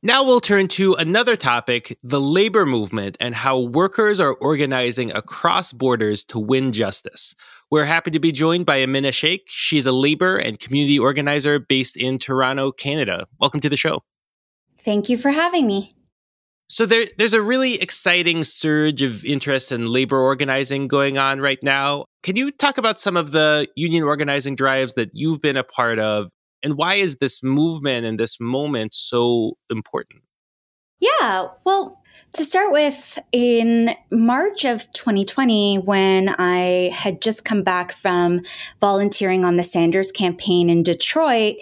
[0.06, 5.72] Now we'll turn to another topic the labor movement and how workers are organizing across
[5.72, 7.34] borders to win justice.
[7.70, 9.44] We're happy to be joined by Aminah Sheikh.
[9.46, 13.26] She's a labor and community organizer based in Toronto, Canada.
[13.40, 14.02] Welcome to the show.
[14.78, 15.96] Thank you for having me.
[16.68, 21.62] So there, there's a really exciting surge of interest in labor organizing going on right
[21.62, 22.04] now.
[22.22, 25.98] Can you talk about some of the union organizing drives that you've been a part
[25.98, 26.30] of,
[26.64, 30.22] and why is this movement and this moment so important?
[30.98, 32.02] Yeah, well,
[32.34, 38.40] to start with, in March of 2020, when I had just come back from
[38.80, 41.56] volunteering on the Sanders campaign in Detroit,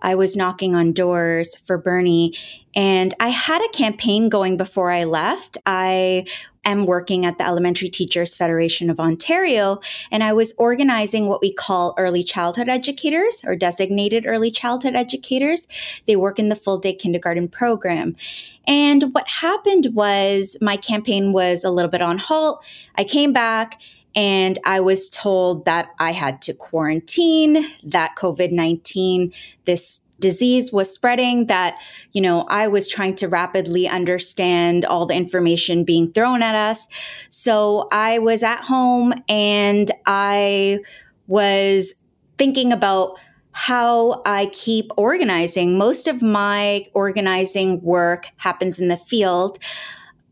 [0.00, 2.34] I was knocking on doors for Bernie
[2.74, 5.58] and I had a campaign going before I left.
[5.66, 6.26] I
[6.68, 11.52] am working at the Elementary Teachers Federation of Ontario, and I was organizing what we
[11.52, 15.66] call early childhood educators or designated early childhood educators.
[16.06, 18.16] They work in the full day kindergarten program.
[18.66, 22.64] And what happened was my campaign was a little bit on halt.
[22.96, 23.80] I came back
[24.14, 29.32] and I was told that I had to quarantine, that COVID 19,
[29.64, 31.80] this disease was spreading that
[32.12, 36.88] you know i was trying to rapidly understand all the information being thrown at us
[37.30, 40.78] so i was at home and i
[41.26, 41.94] was
[42.36, 43.18] thinking about
[43.52, 45.76] how I keep organizing.
[45.76, 49.58] Most of my organizing work happens in the field.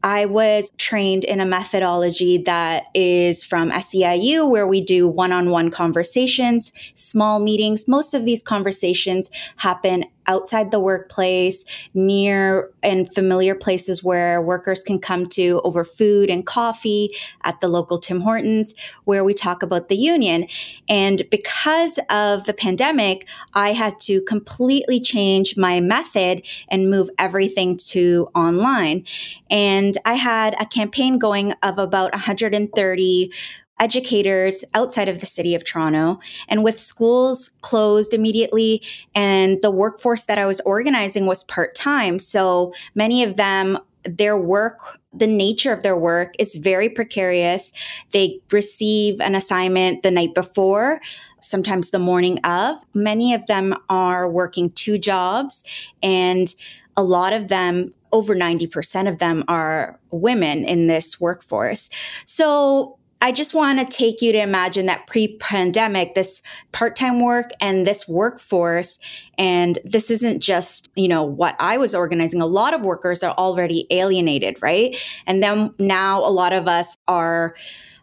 [0.07, 5.51] I was trained in a methodology that is from SEIU, where we do one on
[5.51, 7.89] one conversations, small meetings.
[7.89, 11.65] Most of these conversations happen outside the workplace,
[11.95, 17.11] near and familiar places where workers can come to over food and coffee
[17.45, 18.75] at the local Tim Hortons,
[19.05, 20.47] where we talk about the union.
[20.89, 27.77] And because of the pandemic, I had to completely change my method and move everything
[27.89, 29.05] to online.
[29.51, 33.33] And I had a campaign going of about 130
[33.79, 36.19] educators outside of the city of Toronto.
[36.49, 38.83] And with schools closed immediately
[39.15, 42.19] and the workforce that I was organizing was part time.
[42.19, 47.73] So many of them, their work, the nature of their work is very precarious.
[48.13, 51.01] They receive an assignment the night before,
[51.41, 52.79] sometimes the morning of.
[52.95, 55.65] Many of them are working two jobs
[56.03, 56.55] and
[56.97, 61.91] a lot of them over 90% of them are women in this workforce.
[62.25, 66.43] So I just want to take you to imagine that pre pandemic, this
[66.73, 68.99] part time work and this workforce.
[69.39, 72.41] And this isn't just, you know, what I was organizing.
[72.41, 74.97] A lot of workers are already alienated, right?
[75.27, 77.55] And then now a lot of us are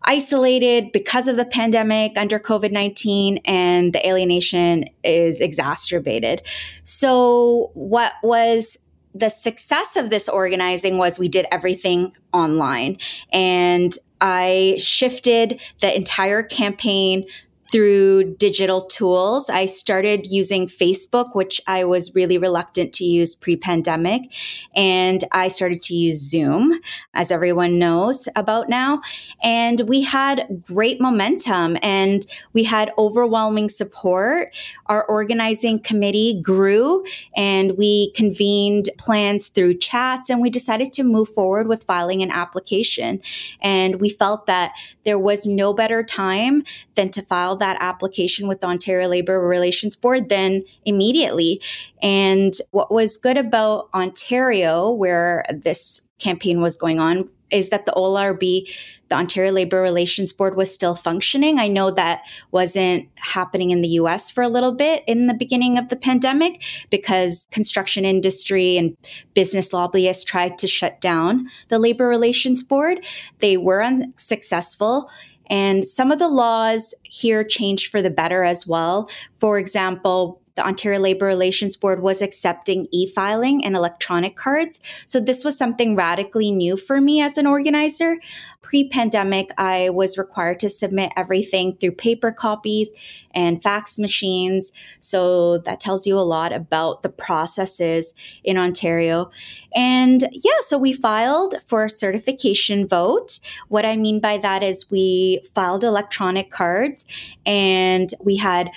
[0.06, 6.42] isolated because of the pandemic under COVID 19, and the alienation is exacerbated.
[6.84, 8.78] So, what was
[9.16, 12.98] the success of this organizing was we did everything online
[13.32, 13.94] and
[14.26, 17.26] I shifted the entire campaign
[17.74, 19.50] through digital tools.
[19.50, 24.32] I started using Facebook, which I was really reluctant to use pre pandemic.
[24.76, 26.80] And I started to use Zoom,
[27.16, 29.02] as everyone knows about now.
[29.42, 34.56] And we had great momentum and we had overwhelming support.
[34.86, 37.04] Our organizing committee grew
[37.36, 42.30] and we convened plans through chats and we decided to move forward with filing an
[42.30, 43.20] application.
[43.64, 44.74] And we felt that
[45.06, 46.64] there was no better time
[46.96, 51.62] than to file that application with the Ontario Labor Relations Board, then immediately.
[52.02, 57.94] And what was good about Ontario, where this campaign was going on, is that the
[57.94, 58.70] OLRB,
[59.08, 61.58] the Ontario Labor Relations Board, was still functioning.
[61.58, 65.78] I know that wasn't happening in the US for a little bit in the beginning
[65.78, 68.98] of the pandemic because construction industry and
[69.36, 73.06] business lobbyists tried to shut down the Labor Relations Board.
[73.40, 75.10] They were unsuccessful
[75.48, 79.10] and some of the laws here changed for the better as well.
[79.40, 84.80] For example, the Ontario Labor Relations Board was accepting e filing and electronic cards.
[85.06, 88.18] So, this was something radically new for me as an organizer.
[88.62, 92.94] Pre pandemic, I was required to submit everything through paper copies
[93.34, 94.72] and fax machines.
[95.00, 98.14] So, that tells you a lot about the processes
[98.44, 99.32] in Ontario.
[99.76, 103.40] And yeah, so we filed for a certification vote.
[103.70, 107.06] What I mean by that is we filed electronic cards
[107.46, 108.70] and we had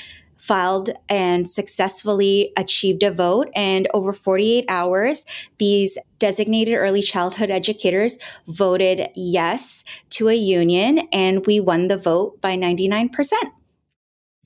[0.46, 3.48] filed and successfully achieved a vote.
[3.54, 5.26] And over 48 hours,
[5.58, 8.16] these designated early childhood educators
[8.46, 13.32] voted yes to a union, and we won the vote by 99%.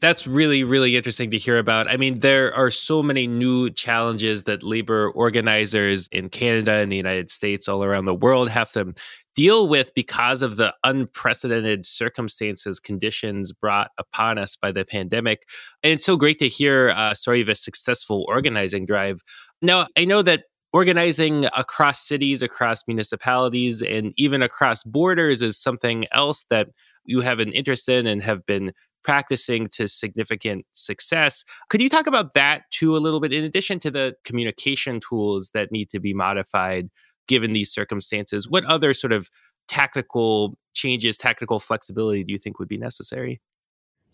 [0.01, 1.87] That's really, really interesting to hear about.
[1.87, 6.97] I mean, there are so many new challenges that labor organizers in Canada and the
[6.97, 8.95] United States, all around the world, have to
[9.35, 15.43] deal with because of the unprecedented circumstances, conditions brought upon us by the pandemic.
[15.83, 19.21] And it's so great to hear a story of a successful organizing drive.
[19.61, 26.07] Now, I know that organizing across cities, across municipalities, and even across borders is something
[26.13, 26.69] else that
[27.05, 28.73] you have an interest in and have been
[29.03, 31.45] practicing to significant success.
[31.69, 35.51] Could you talk about that too a little bit, in addition to the communication tools
[35.55, 36.89] that need to be modified
[37.29, 38.49] given these circumstances?
[38.49, 39.29] What other sort of
[39.69, 43.41] tactical changes, tactical flexibility do you think would be necessary?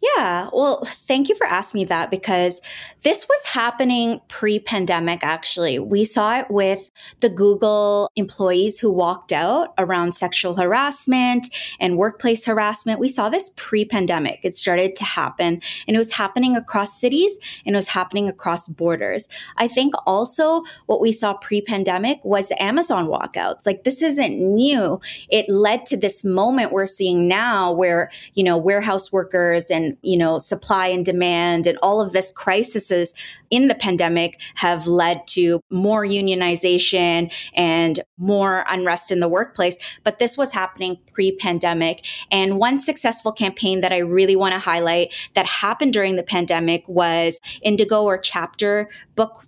[0.03, 2.61] Yeah, well, thank you for asking me that because
[3.03, 5.79] this was happening pre pandemic, actually.
[5.79, 6.91] We saw it with
[7.21, 11.49] the Google employees who walked out around sexual harassment
[11.81, 13.01] and workplace harassment.
[13.01, 14.41] We saw this pre pandemic.
[14.43, 18.69] It started to happen and it was happening across cities and it was happening across
[18.69, 19.29] borders.
[19.57, 23.65] I think also what we saw pre pandemic was the Amazon walkouts.
[23.65, 25.01] Like, this isn't new.
[25.31, 30.17] It led to this moment we're seeing now where, you know, warehouse workers and you
[30.17, 33.15] know supply and demand and all of this crises
[33.51, 39.77] in the pandemic have led to more unionization and more unrest in the workplace.
[40.03, 42.07] But this was happening pre-pandemic.
[42.31, 46.87] And one successful campaign that i really want to highlight that happened during the pandemic
[46.89, 48.89] was indigo or chapter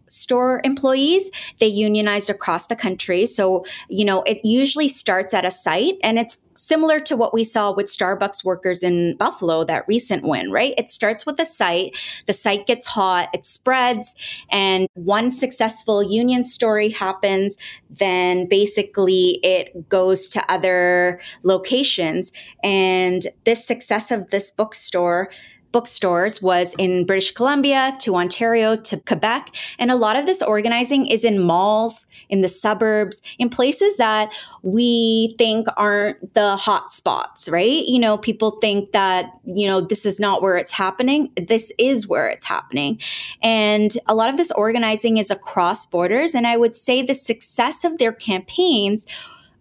[0.08, 5.50] bookstore employees they unionized across the country so you know it usually starts at a
[5.50, 10.24] site and it's similar to what we saw with Starbucks workers in Buffalo, that recent
[10.24, 10.74] win, right?
[10.76, 14.16] It starts with a site, the site gets hot, it spreads,
[14.50, 17.56] and one successful union story happens,
[17.90, 22.32] then basically it goes to other locations.
[22.64, 25.30] And this success of this bookstore
[25.72, 29.54] bookstores was in British Columbia to Ontario to Quebec.
[29.78, 34.34] And a lot of this organizing is in malls, in the suburbs, in places that
[34.62, 37.84] we think aren't the hot spots, right?
[37.84, 41.30] You know, people think that, you know, this is not where it's happening.
[41.36, 42.98] This is where it's happening.
[43.42, 46.34] And a lot of this organizing is across borders.
[46.34, 49.06] And I would say the success of their campaigns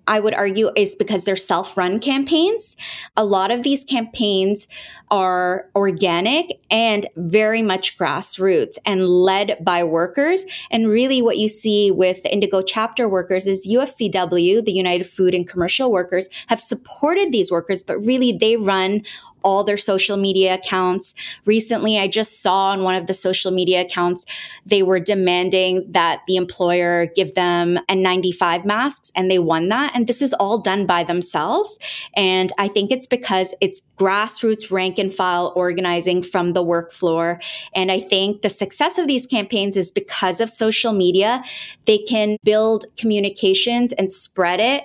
[0.08, 2.76] I would argue is because they're self run campaigns.
[3.16, 4.68] A lot of these campaigns
[5.10, 10.46] are organic and very much grassroots and led by workers.
[10.72, 15.48] And really, what you see with Indigo chapter workers is UFCW, the United Food and
[15.48, 19.04] Commercial Workers, have supported these workers, but really they run
[19.44, 21.14] all their social media accounts.
[21.46, 24.26] Recently, I just saw on one of the social media accounts,
[24.66, 29.92] they were demanding that the employer give them N95 masks, and they won that.
[29.96, 31.78] And this is all done by themselves.
[32.16, 37.40] And I think it's because it's grassroots rank and file organizing from the work floor.
[37.74, 41.44] And I think the success of these campaigns is because of social media.
[41.86, 44.84] They can build communications and spread it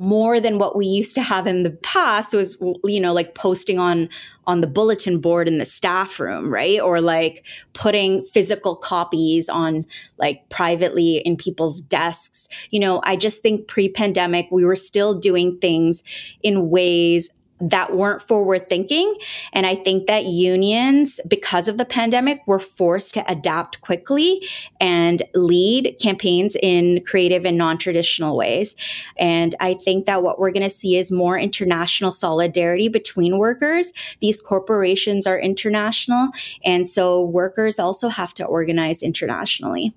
[0.00, 3.78] more than what we used to have in the past was you know like posting
[3.78, 4.08] on
[4.46, 6.80] on the bulletin board in the staff room right?
[6.80, 7.44] Or like
[7.74, 9.84] putting physical copies on
[10.16, 12.48] like privately in people's desks.
[12.70, 16.02] You know i just think pre-pandemic we were still doing things
[16.42, 17.30] in ways
[17.60, 19.14] that weren't forward thinking.
[19.52, 24.46] And I think that unions, because of the pandemic, were forced to adapt quickly
[24.80, 28.76] and lead campaigns in creative and non traditional ways.
[29.16, 33.92] And I think that what we're going to see is more international solidarity between workers.
[34.20, 36.28] These corporations are international.
[36.64, 39.92] And so workers also have to organize internationally.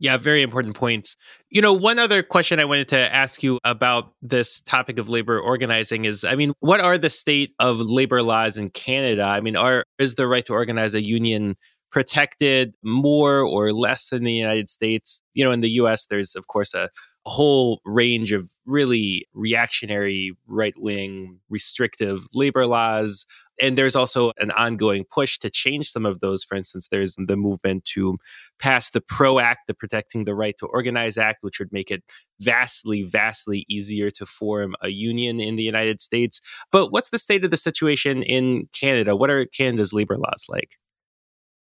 [0.00, 1.14] Yeah, very important points.
[1.50, 5.38] You know, one other question I wanted to ask you about this topic of labor
[5.38, 9.24] organizing is I mean, what are the state of labor laws in Canada?
[9.24, 11.54] I mean, are is the right to organize a union
[11.92, 15.20] protected more or less than the United States?
[15.34, 16.88] You know, in the US there's of course a,
[17.26, 23.26] a whole range of really reactionary right-wing restrictive labor laws
[23.60, 26.42] and there's also an ongoing push to change some of those.
[26.42, 28.18] For instance, there's the movement to
[28.58, 32.02] pass the PRO Act, the Protecting the Right to Organize Act, which would make it
[32.40, 36.40] vastly, vastly easier to form a union in the United States.
[36.72, 39.14] But what's the state of the situation in Canada?
[39.14, 40.78] What are Canada's labor laws like?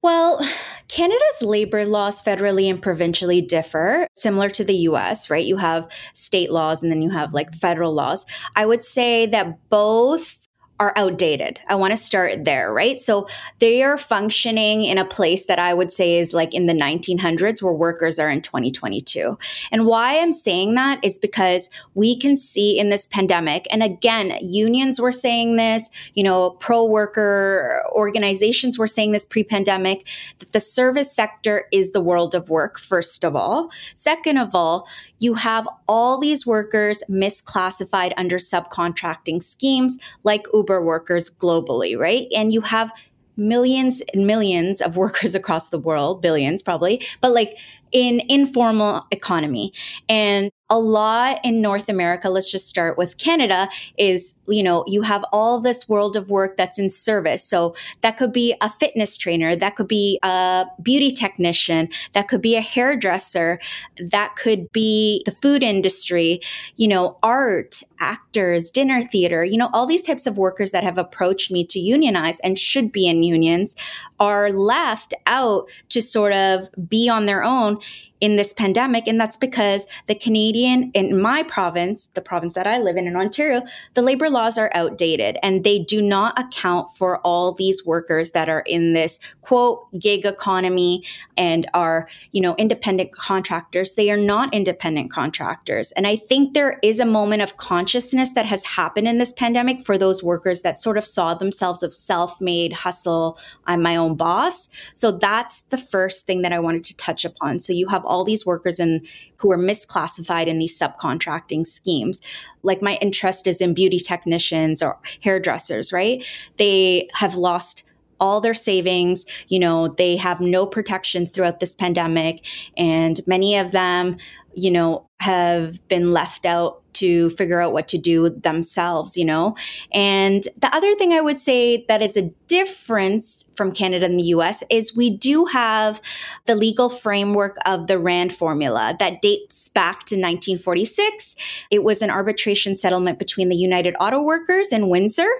[0.02, 0.38] Well,
[0.88, 5.44] Canada's labor laws federally and provincially differ, similar to the US, right?
[5.44, 8.26] You have state laws and then you have like federal laws.
[8.54, 10.43] I would say that both
[10.80, 11.60] are outdated.
[11.68, 12.98] I want to start there, right?
[12.98, 13.28] So
[13.60, 17.62] they are functioning in a place that I would say is like in the 1900s
[17.62, 19.38] where workers are in 2022.
[19.70, 24.36] And why I'm saying that is because we can see in this pandemic, and again,
[24.40, 30.06] unions were saying this, you know, pro worker organizations were saying this pre pandemic,
[30.40, 33.70] that the service sector is the world of work, first of all.
[33.94, 34.88] Second of all,
[35.20, 42.26] you have all these workers misclassified under subcontracting schemes like Uber workers globally, right?
[42.36, 42.92] And you have
[43.36, 47.56] millions and millions of workers across the world, billions probably, but like
[47.92, 49.72] in informal economy.
[50.08, 53.68] And a lot in North America, let's just start with Canada,
[53.98, 57.44] is, you know, you have all this world of work that's in service.
[57.44, 62.40] So that could be a fitness trainer, that could be a beauty technician, that could
[62.40, 63.60] be a hairdresser,
[63.98, 66.40] that could be the food industry,
[66.76, 70.96] you know, art, actors, dinner theater, you know, all these types of workers that have
[70.96, 73.76] approached me to unionize and should be in unions
[74.18, 77.78] are left out to sort of be on their own
[78.24, 79.06] in this pandemic.
[79.06, 83.16] And that's because the Canadian, in my province, the province that I live in in
[83.16, 83.60] Ontario,
[83.92, 88.48] the labor laws are outdated and they do not account for all these workers that
[88.48, 91.04] are in this quote gig economy
[91.36, 93.94] and are, you know, independent contractors.
[93.94, 95.92] They are not independent contractors.
[95.92, 99.82] And I think there is a moment of consciousness that has happened in this pandemic
[99.82, 103.38] for those workers that sort of saw themselves of self-made hustle.
[103.66, 104.70] I'm my own boss.
[104.94, 107.60] So that's the first thing that I wanted to touch upon.
[107.60, 109.04] So you have all these workers and
[109.38, 112.20] who are misclassified in these subcontracting schemes.
[112.62, 116.24] Like my interest is in beauty technicians or hairdressers, right?
[116.58, 117.82] They have lost
[118.20, 119.26] all their savings.
[119.48, 122.44] You know, they have no protections throughout this pandemic.
[122.76, 124.16] And many of them,
[124.56, 129.56] you know, have been left out to figure out what to do themselves, you know?
[129.92, 134.24] And the other thing I would say that is a difference from Canada and the
[134.24, 136.00] US is we do have
[136.46, 141.36] the legal framework of the RAND formula that dates back to 1946.
[141.70, 145.30] It was an arbitration settlement between the United Auto Workers in Windsor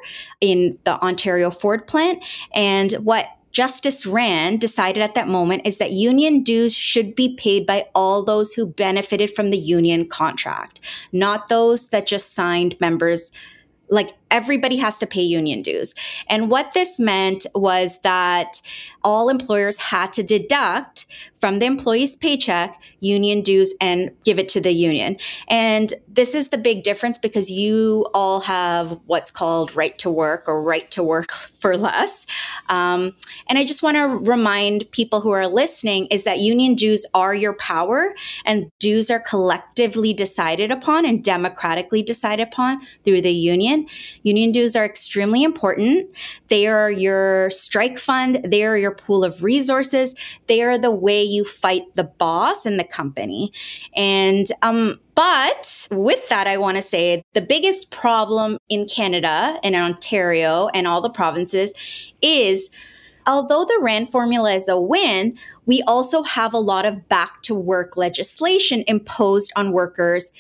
[0.41, 2.25] in the Ontario Ford plant.
[2.53, 7.67] And what Justice Rand decided at that moment is that union dues should be paid
[7.67, 10.81] by all those who benefited from the union contract,
[11.13, 13.33] not those that just signed members
[13.91, 15.95] like everybody has to pay union dues.
[16.29, 18.61] And what this meant was that
[19.05, 21.07] all employers had to deduct
[21.45, 25.19] from the employee's paycheck union dues and give it to the union.
[25.47, 30.45] And this is the big difference because you all have what's called right to work
[30.49, 32.27] or right to work for less.
[32.71, 33.15] Um,
[33.47, 37.35] and I just want to remind people who are listening is that union dues are
[37.35, 38.15] your power
[38.47, 43.87] and dues are collectively decided upon and democratically decided upon through the union.
[44.23, 46.09] Union dues are extremely important.
[46.49, 48.41] They are your strike fund.
[48.45, 50.15] They are your pool of resources.
[50.47, 53.53] They are the way you fight the boss in the company.
[53.95, 59.75] And, um, but with that, I want to say the biggest problem in Canada and
[59.75, 61.73] Ontario and all the provinces
[62.23, 62.71] is
[63.27, 67.55] although the RAND formula is a win, we also have a lot of back to
[67.55, 70.31] work legislation imposed on workers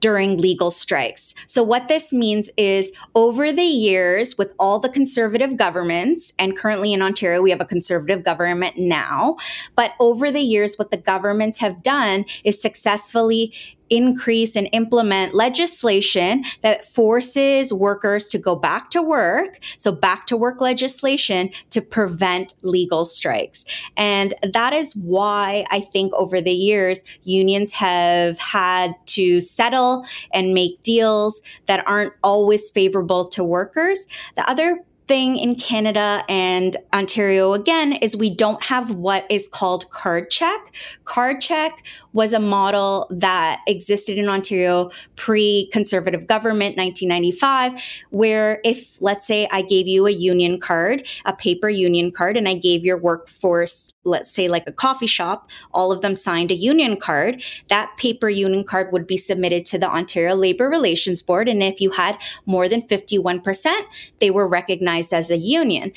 [0.00, 1.34] during legal strikes.
[1.46, 6.92] So, what this means is over the years, with all the conservative governments, and currently
[6.92, 9.36] in Ontario, we have a conservative government now,
[9.76, 13.52] but over the years, what the governments have done is successfully
[13.90, 19.58] increase and implement legislation that forces workers to go back to work.
[19.76, 23.64] So back to work legislation to prevent legal strikes.
[23.96, 30.54] And that is why I think over the years, unions have had to settle and
[30.54, 34.06] make deals that aren't always favorable to workers.
[34.36, 34.78] The other
[35.10, 40.72] thing in Canada and Ontario again is we don't have what is called card check.
[41.04, 49.02] Card check was a model that existed in Ontario pre conservative government 1995 where if
[49.02, 52.84] let's say I gave you a union card, a paper union card and I gave
[52.84, 57.42] your workforce let's say like a coffee shop, all of them signed a union card.
[57.68, 61.48] That paper union card would be submitted to the Ontario Labor Relations Board.
[61.48, 63.72] And if you had more than 51%,
[64.18, 65.92] they were recognized as a union.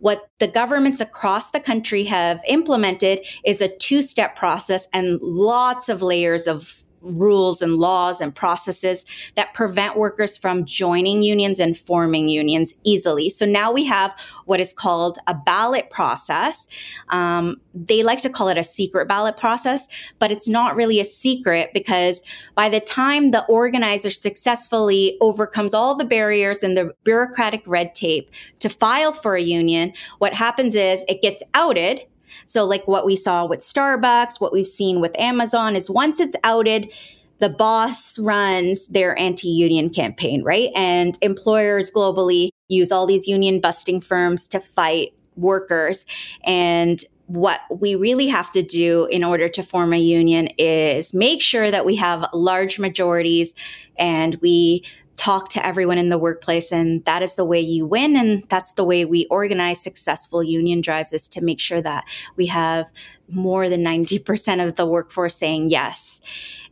[0.00, 5.88] What the governments across the country have implemented is a two step process and lots
[5.88, 9.04] of layers of rules and laws and processes
[9.34, 13.30] that prevent workers from joining unions and forming unions easily.
[13.30, 16.66] So now we have what is called a ballot process.
[17.08, 19.88] Um, they like to call it a secret ballot process,
[20.18, 22.22] but it's not really a secret because
[22.54, 28.30] by the time the organizer successfully overcomes all the barriers and the bureaucratic red tape
[28.58, 32.02] to file for a union, what happens is it gets outed
[32.46, 36.36] so, like what we saw with Starbucks, what we've seen with Amazon is once it's
[36.44, 36.92] outed,
[37.38, 40.70] the boss runs their anti union campaign, right?
[40.74, 46.04] And employers globally use all these union busting firms to fight workers.
[46.44, 51.42] And what we really have to do in order to form a union is make
[51.42, 53.52] sure that we have large majorities
[53.98, 54.82] and we
[55.18, 58.72] talk to everyone in the workplace and that is the way you win and that's
[58.72, 62.04] the way we organize successful union drives is to make sure that
[62.36, 62.90] we have
[63.32, 66.20] more than 90% of the workforce saying yes.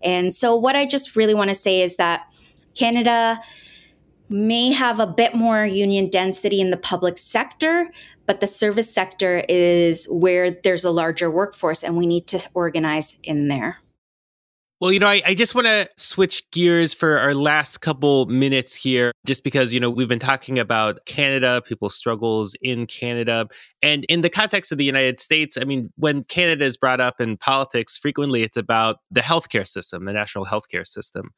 [0.01, 2.33] And so what i just really want to say is that
[2.75, 3.41] canada
[4.29, 7.91] may have a bit more union density in the public sector
[8.27, 13.17] but the service sector is where there's a larger workforce and we need to organize
[13.23, 13.79] in there
[14.81, 18.75] well, you know, I, I just want to switch gears for our last couple minutes
[18.75, 23.49] here, just because, you know, we've been talking about Canada, people's struggles in Canada.
[23.81, 27.23] And in the context of the United States, I mean, when Canada is brought up
[27.23, 31.31] in politics, frequently it's about the healthcare system, the national healthcare system.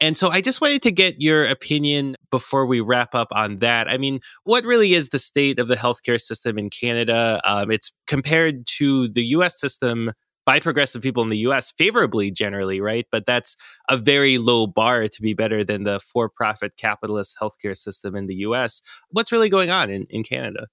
[0.00, 3.88] And so I just wanted to get your opinion before we wrap up on that.
[3.88, 7.40] I mean, what really is the state of the healthcare system in Canada?
[7.44, 10.10] Um, it's compared to the US system
[10.46, 13.06] by progressive people in the US favorably generally, right?
[13.10, 13.56] But that's
[13.88, 18.26] a very low bar to be better than the for profit capitalist healthcare system in
[18.26, 18.82] the US.
[19.10, 20.66] What's really going on in, in Canada?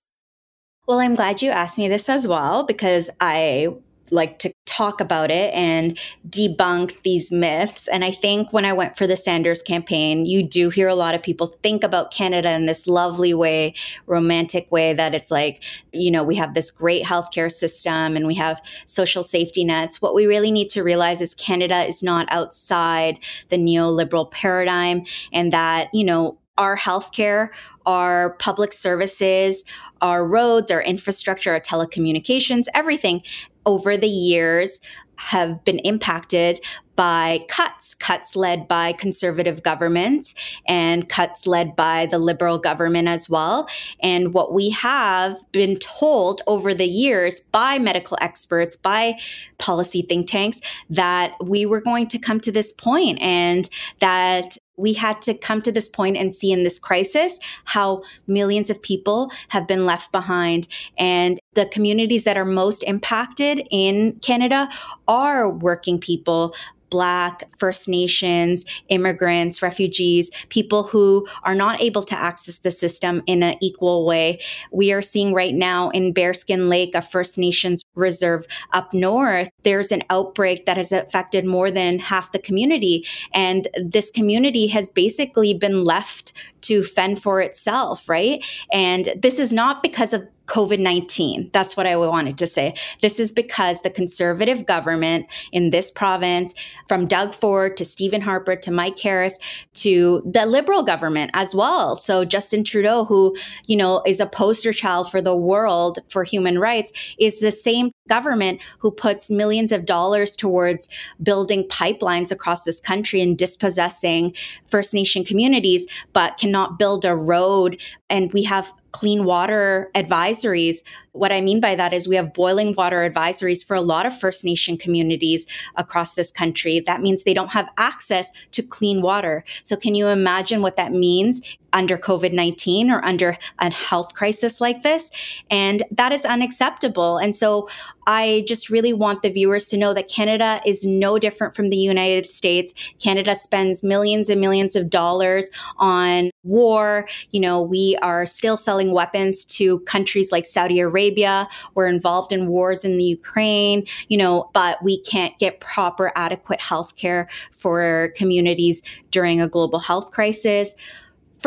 [0.87, 3.75] Well, I'm glad you asked me this as well because I
[4.11, 5.97] like to talk about it and
[6.29, 7.87] debunk these myths.
[7.87, 11.15] And I think when I went for the Sanders campaign, you do hear a lot
[11.15, 13.73] of people think about Canada in this lovely way,
[14.05, 15.63] romantic way that it's like,
[15.93, 20.01] you know, we have this great healthcare system and we have social safety nets.
[20.01, 23.17] What we really need to realize is Canada is not outside
[23.49, 27.49] the neoliberal paradigm and that, you know, our healthcare,
[27.85, 29.63] our public services,
[30.01, 33.21] our roads, our infrastructure, our telecommunications, everything
[33.67, 34.79] over the years
[35.17, 36.59] have been impacted
[36.95, 40.33] by cuts, cuts led by conservative governments
[40.67, 43.67] and cuts led by the liberal government as well.
[44.01, 49.19] And what we have been told over the years by medical experts, by
[49.59, 53.69] policy think tanks, that we were going to come to this point and
[53.99, 58.69] that we had to come to this point and see in this crisis how millions
[58.69, 60.67] of people have been left behind.
[60.97, 64.69] And the communities that are most impacted in Canada
[65.07, 66.53] are working people,
[66.89, 73.43] Black, First Nations, immigrants, refugees, people who are not able to access the system in
[73.43, 74.39] an equal way.
[74.71, 79.91] We are seeing right now in Bearskin Lake, a First Nations reserve up north, there's
[79.91, 83.05] an outbreak that has affected more than half the community.
[83.33, 86.31] And this community has basically been left
[86.61, 88.45] to fend for itself, right?
[88.71, 91.49] And this is not because of COVID 19.
[91.53, 92.73] That's what I wanted to say.
[93.01, 96.53] This is because the conservative government in this province,
[96.87, 99.37] from Doug Ford to Stephen Harper to Mike Harris
[99.75, 101.95] to the liberal government as well.
[101.95, 106.59] So Justin Trudeau, who, you know, is a poster child for the world for human
[106.59, 110.87] rights, is the same government who puts millions of dollars towards
[111.21, 114.33] building pipelines across this country and dispossessing
[114.67, 117.81] First Nation communities, but cannot build a road.
[118.09, 120.77] And we have clean water advisories.
[121.11, 124.19] What I mean by that is we have boiling water advisories for a lot of
[124.19, 125.45] First Nation communities
[125.75, 126.79] across this country.
[126.79, 129.43] That means they don't have access to clean water.
[129.61, 131.43] So, can you imagine what that means
[131.77, 135.11] under COVID 19 or under a health crisis like this.
[135.51, 137.17] And that is unacceptable.
[137.17, 137.69] And so
[138.07, 141.77] I just really want the viewers to know that Canada is no different from the
[141.77, 142.73] United States.
[143.03, 147.07] Canada spends millions and millions of dollars on war.
[147.31, 151.47] You know, we are still selling weapons to countries like Saudi Arabia.
[151.75, 156.61] We're involved in wars in the Ukraine, you know, but we can't get proper, adequate
[156.61, 158.81] health care for communities
[159.11, 160.73] during a global health crisis.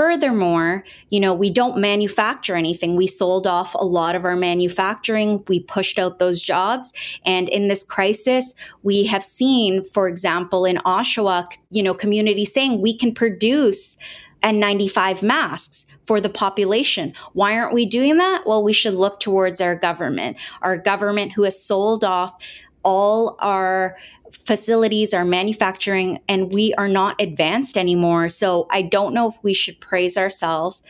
[0.01, 2.97] Furthermore, you know, we don't manufacture anything.
[2.97, 5.44] We sold off a lot of our manufacturing.
[5.47, 6.94] We pushed out those jobs.
[7.27, 12.81] And in this crisis, we have seen, for example, in Oshawa, you know, communities saying
[12.81, 13.98] we can produce
[14.43, 17.12] N95 masks for the population.
[17.35, 18.44] Why aren't we doing that?
[18.47, 22.43] Well, we should look towards our government, our government who has sold off
[22.82, 23.98] all our
[24.32, 28.28] facilities, our manufacturing, and we are not advanced anymore.
[28.28, 30.82] So I don't know if we should praise ourselves.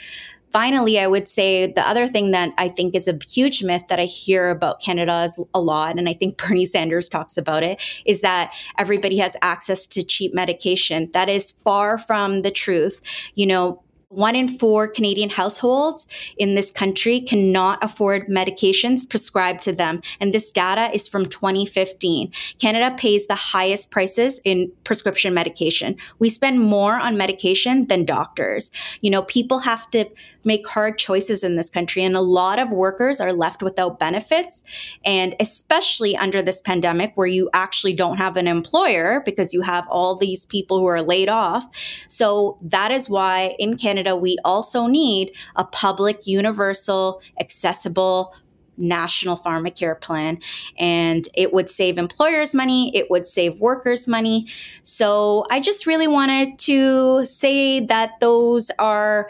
[0.53, 4.01] Finally, I would say the other thing that I think is a huge myth that
[4.01, 7.83] I hear about Canada is a lot, and I think Bernie Sanders talks about it,
[8.05, 11.09] is that everybody has access to cheap medication.
[11.13, 13.01] That is far from the truth.
[13.35, 19.73] You know, one in four Canadian households in this country cannot afford medications prescribed to
[19.73, 20.01] them.
[20.19, 22.33] And this data is from 2015.
[22.59, 25.97] Canada pays the highest prices in prescription medication.
[26.19, 28.73] We spend more on medication than doctors.
[29.01, 30.11] You know, people have to
[30.45, 34.63] make hard choices in this country, and a lot of workers are left without benefits.
[35.05, 39.87] And especially under this pandemic, where you actually don't have an employer because you have
[39.89, 41.67] all these people who are laid off.
[42.09, 48.35] So that is why in Canada, we also need a public, universal, accessible,
[48.81, 50.39] national pharmacare plan
[50.79, 54.47] and it would save employers money it would save workers money
[54.83, 59.29] so i just really wanted to say that those are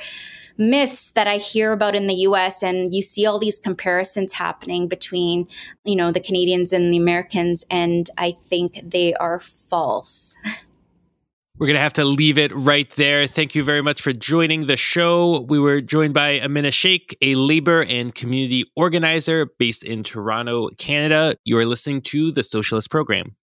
[0.60, 4.86] myths that I hear about in the US and you see all these comparisons happening
[4.86, 5.48] between,
[5.84, 10.36] you know, the Canadians and the Americans and I think they are false.
[11.58, 13.26] We're going to have to leave it right there.
[13.26, 15.40] Thank you very much for joining the show.
[15.40, 21.36] We were joined by Aminah Sheikh, a labor and community organizer based in Toronto, Canada.
[21.44, 23.36] You are listening to the Socialist Program.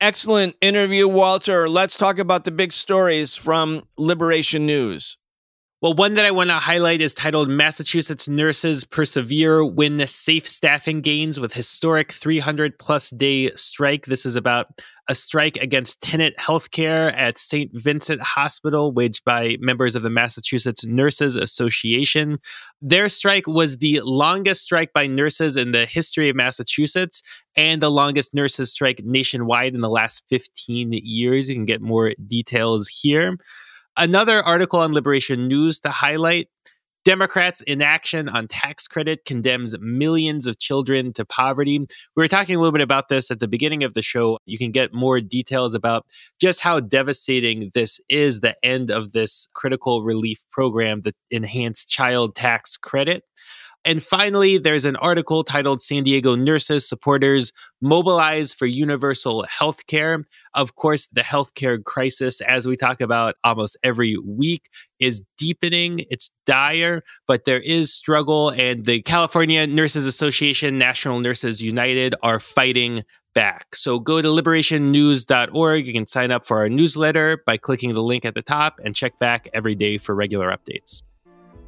[0.00, 1.68] Excellent interview, Walter.
[1.68, 5.18] Let's talk about the big stories from Liberation News.
[5.82, 11.02] Well, one that I want to highlight is titled Massachusetts Nurses Persevere Win Safe Staffing
[11.02, 14.06] Gains with Historic 300 Plus Day Strike.
[14.06, 14.68] This is about
[15.06, 17.70] a strike against Tenet Healthcare at St.
[17.74, 22.38] Vincent Hospital, waged by members of the Massachusetts Nurses Association.
[22.80, 27.20] Their strike was the longest strike by nurses in the history of Massachusetts
[27.54, 31.50] and the longest nurses strike nationwide in the last 15 years.
[31.50, 33.36] You can get more details here.
[33.98, 36.48] Another article on Liberation News to highlight
[37.06, 41.78] Democrats' inaction on tax credit condemns millions of children to poverty.
[41.78, 41.86] We
[42.16, 44.38] were talking a little bit about this at the beginning of the show.
[44.44, 46.04] You can get more details about
[46.38, 52.34] just how devastating this is the end of this critical relief program, the enhanced child
[52.34, 53.22] tax credit.
[53.86, 60.24] And finally, there's an article titled San Diego Nurses Supporters Mobilize for Universal Health Care.
[60.54, 64.68] Of course, the healthcare crisis, as we talk about almost every week,
[64.98, 66.04] is deepening.
[66.10, 68.50] It's dire, but there is struggle.
[68.50, 73.04] And the California Nurses Association, National Nurses United are fighting
[73.34, 73.76] back.
[73.76, 75.86] So go to liberationnews.org.
[75.86, 78.96] You can sign up for our newsletter by clicking the link at the top and
[78.96, 81.02] check back every day for regular updates.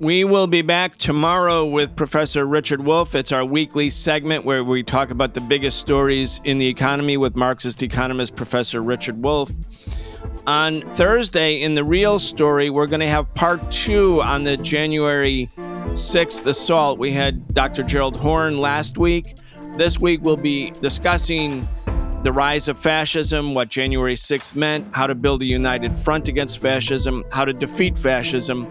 [0.00, 3.16] We will be back tomorrow with Professor Richard Wolff.
[3.16, 7.34] It's our weekly segment where we talk about the biggest stories in the economy with
[7.34, 9.50] Marxist economist Professor Richard Wolff.
[10.46, 15.50] On Thursday, in the real story, we're going to have part two on the January
[15.56, 17.00] 6th assault.
[17.00, 17.82] We had Dr.
[17.82, 19.34] Gerald Horne last week.
[19.76, 21.66] This week, we'll be discussing
[22.22, 26.58] the rise of fascism, what January 6th meant, how to build a united front against
[26.58, 28.68] fascism, how to defeat fascism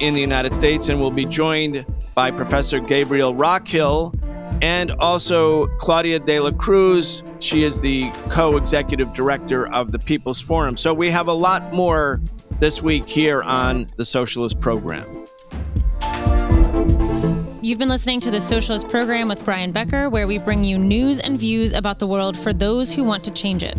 [0.00, 4.12] in the United States, and we'll be joined by Professor Gabriel Rockhill
[4.60, 7.22] and also Claudia de la Cruz.
[7.38, 10.76] She is the co executive director of the People's Forum.
[10.76, 12.20] So we have a lot more
[12.58, 15.24] this week here on the Socialist Program.
[17.72, 21.18] You've been listening to the Socialist Program with Brian Becker, where we bring you news
[21.18, 23.78] and views about the world for those who want to change it.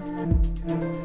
[0.00, 1.01] Walker.